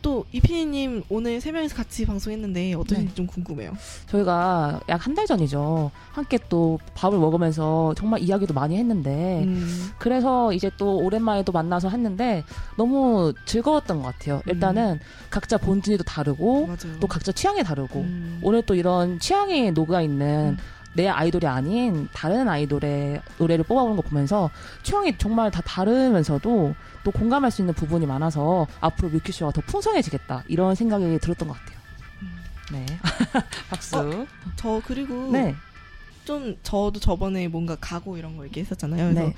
또 0.02 0.26
이피디님 0.32 1.04
오늘 1.10 1.40
세 1.42 1.52
명이서 1.52 1.76
같이 1.76 2.06
방송했는데 2.06 2.74
어떠신지 2.74 3.10
네. 3.10 3.16
좀 3.16 3.28
궁금해요. 3.28 3.74
저희가 4.08 4.82
약 4.90 5.02
한 5.06 5.16
달 5.16 5.26
전이죠. 5.28 5.92
함께 6.12 6.40
또 6.50 6.80
밥을 6.96 7.18
먹으면서 7.20 7.94
정말 7.98 8.22
이야기도 8.22 8.54
많이 8.54 8.78
했는데 8.78 9.44
음. 9.46 9.90
그래서 10.00 10.54
이제 10.54 10.72
또 10.78 10.98
오랜만에 10.98 11.44
또 11.44 11.52
만나서 11.52 11.90
했는데 11.90 12.44
너무 12.78 13.34
즐거웠던 13.46 14.02
것 14.02 14.14
같아요. 14.14 14.42
일단은 14.48 14.94
음. 14.94 15.00
각자 15.30 15.58
본질도 15.58 16.04
다르고 16.06 16.68
맞아요. 16.68 17.00
또 17.00 17.08
각자 17.08 17.32
취향이 17.32 17.64
다르고 17.64 18.00
음. 18.00 18.40
오늘 18.42 18.62
또 18.66 18.74
이런 18.76 19.20
취향이 19.20 19.72
녹아 19.72 20.02
있는 20.02 20.58
음. 20.58 20.58
내 20.93 21.08
아이돌이 21.08 21.47
아닌 21.47 22.10
다른 22.13 22.47
아이돌의 22.49 23.21
노래를 23.38 23.63
뽑아보는 23.65 23.95
거 23.95 24.01
보면서 24.01 24.49
취향이 24.84 25.17
정말 25.17 25.51
다 25.51 25.62
다르면서도 25.62 26.75
또 27.04 27.12
공감할 27.12 27.49
수 27.51 27.62
있는 27.62 27.73
부분이 27.73 28.06
많아서 28.06 28.67
앞으로 28.80 29.10
뮤큐쇼가 29.10 29.51
더 29.51 29.62
풍성해지겠다 29.62 30.43
이런 30.47 30.75
생각이 30.75 31.19
들었던 31.19 31.47
것 31.47 31.58
같아요. 31.58 31.77
음. 32.21 32.43
네, 32.73 32.86
박수. 33.69 33.97
어, 33.97 34.27
저 34.56 34.82
그리고 34.86 35.32
네. 35.32 35.56
좀 36.25 36.58
저도 36.62 36.99
저번에 36.99 37.47
뭔가 37.47 37.75
가고 37.80 38.17
이런 38.17 38.38
거 38.38 38.45
얘기했었잖아요. 38.45 39.13
그래서 39.13 39.27
네. 39.27 39.36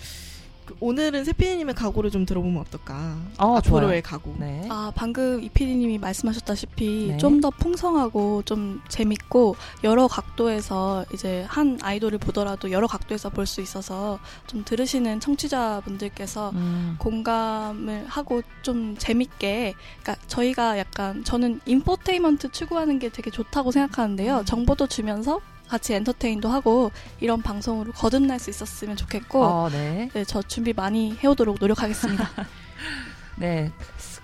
그 0.66 0.76
오늘은 0.80 1.26
세피디님의 1.26 1.76
각오를 1.76 2.10
좀 2.12 2.26
들어보면 2.26 2.62
어떨까? 2.62 3.18
어, 3.38 3.58
앞으로의 3.58 4.02
각오. 4.02 4.36
네. 4.40 4.66
아 4.70 4.92
방금 4.96 5.44
이피디님이 5.44 5.98
말씀하셨다시피 5.98 7.08
네. 7.12 7.18
좀 7.18 7.42
더 7.44 7.50
풍성하고 7.50 8.44
좀 8.46 8.80
재밌고 8.88 9.56
여러 9.84 10.08
각도에서 10.08 11.04
이제 11.14 11.44
한 11.50 11.78
아이돌을 11.82 12.20
보더라도 12.20 12.72
여러 12.72 12.88
각도에서 12.88 13.30
볼 13.30 13.46
수 13.46 13.60
있어서 13.60 14.18
좀 14.48 14.64
들으시는 14.64 15.20
청취자분들께서 15.20 16.52
음. 16.52 16.96
공감을 17.00 18.06
하고 18.08 18.42
좀 18.62 18.96
재밌게, 18.98 19.74
그러니까 20.02 20.26
저희가 20.28 20.78
약간 20.78 21.24
저는 21.26 21.60
인포테인먼트 21.66 22.52
추구하는 22.52 23.00
게 23.00 23.10
되게 23.10 23.30
좋다고 23.30 23.72
생각하는데요. 23.72 24.40
음. 24.40 24.46
정보도 24.46 24.88
주면서 24.88 25.42
같이 25.68 25.94
엔터테인도 25.94 26.50
하고 26.50 26.92
이런 27.20 27.42
방송으로 27.42 27.92
거듭날 27.94 28.40
수 28.40 28.50
있었으면 28.50 28.96
좋겠고 28.96 29.44
어, 29.44 29.70
네. 29.70 30.10
네, 30.14 30.24
저 30.26 30.42
준비 30.42 30.74
많이 30.74 31.18
해오도록 31.24 31.58
노력하겠습니다. 31.60 32.30
네. 33.38 33.72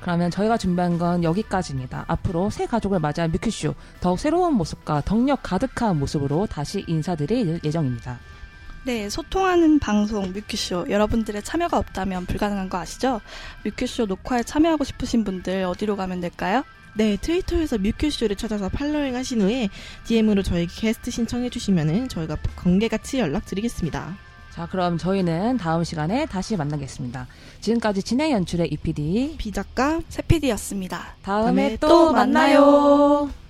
그러면 0.02 0.32
저희가 0.32 0.58
준비한 0.58 0.98
건 0.98 1.24
여기까지입니다. 1.24 2.06
앞으로 2.08 2.50
새 2.50 2.66
가족을 2.66 3.00
맞이한 3.00 3.32
뮤큐쇼 3.32 3.76
더욱 4.00 4.20
새로운 4.20 4.54
모습과 4.54 5.02
덕력 5.02 5.44
가득한 5.44 6.00
모습으로 6.00 6.48
다시 6.48 6.86
인사드릴 6.88 7.60
예정입니다. 7.64 8.20
네, 8.86 9.10
소통하는 9.10 9.80
방송 9.80 10.32
뮤큐쇼 10.32 10.86
여러분들의 10.90 11.44
참여가 11.44 11.78
없다면 11.78 12.28
불가능한 12.28 12.70
거 12.70 12.78
아시죠? 12.78 13.20
뮤큐쇼 13.66 14.06
녹화에 14.06 14.44
참여하고 14.44 14.86
싶으신 14.86 15.26
분들 15.26 15.64
어디로 15.64 15.98
가면 15.98 16.22
될까요? 16.22 16.64
네, 16.96 17.18
트위터에서 17.18 17.78
뮤큐쇼를 17.78 18.36
찾아서 18.36 18.70
팔로잉 18.70 19.16
하신 19.16 19.42
후에 19.42 19.70
DM으로 20.06 20.44
저희 20.44 20.68
게스트 20.68 21.12
신청해 21.12 21.50
주시면은 21.50 22.10
저희가 22.10 22.38
관계같이 22.56 23.20
연락드리겠습니다. 23.20 24.18
자, 24.52 24.68
그럼 24.70 24.98
저희는 24.98 25.58
다음 25.58 25.84
시간에 25.84 26.26
다시 26.26 26.58
만나겠습니다. 26.58 27.28
지금까지 27.62 28.04
진행 28.04 28.32
연출의 28.32 28.68
EPD, 28.72 29.36
비작가, 29.38 30.02
세PD였습니다. 30.10 31.16
다음에, 31.22 31.46
다음에 31.46 31.78
또 31.78 32.12
만나요. 32.12 32.62
만나요. 32.62 33.49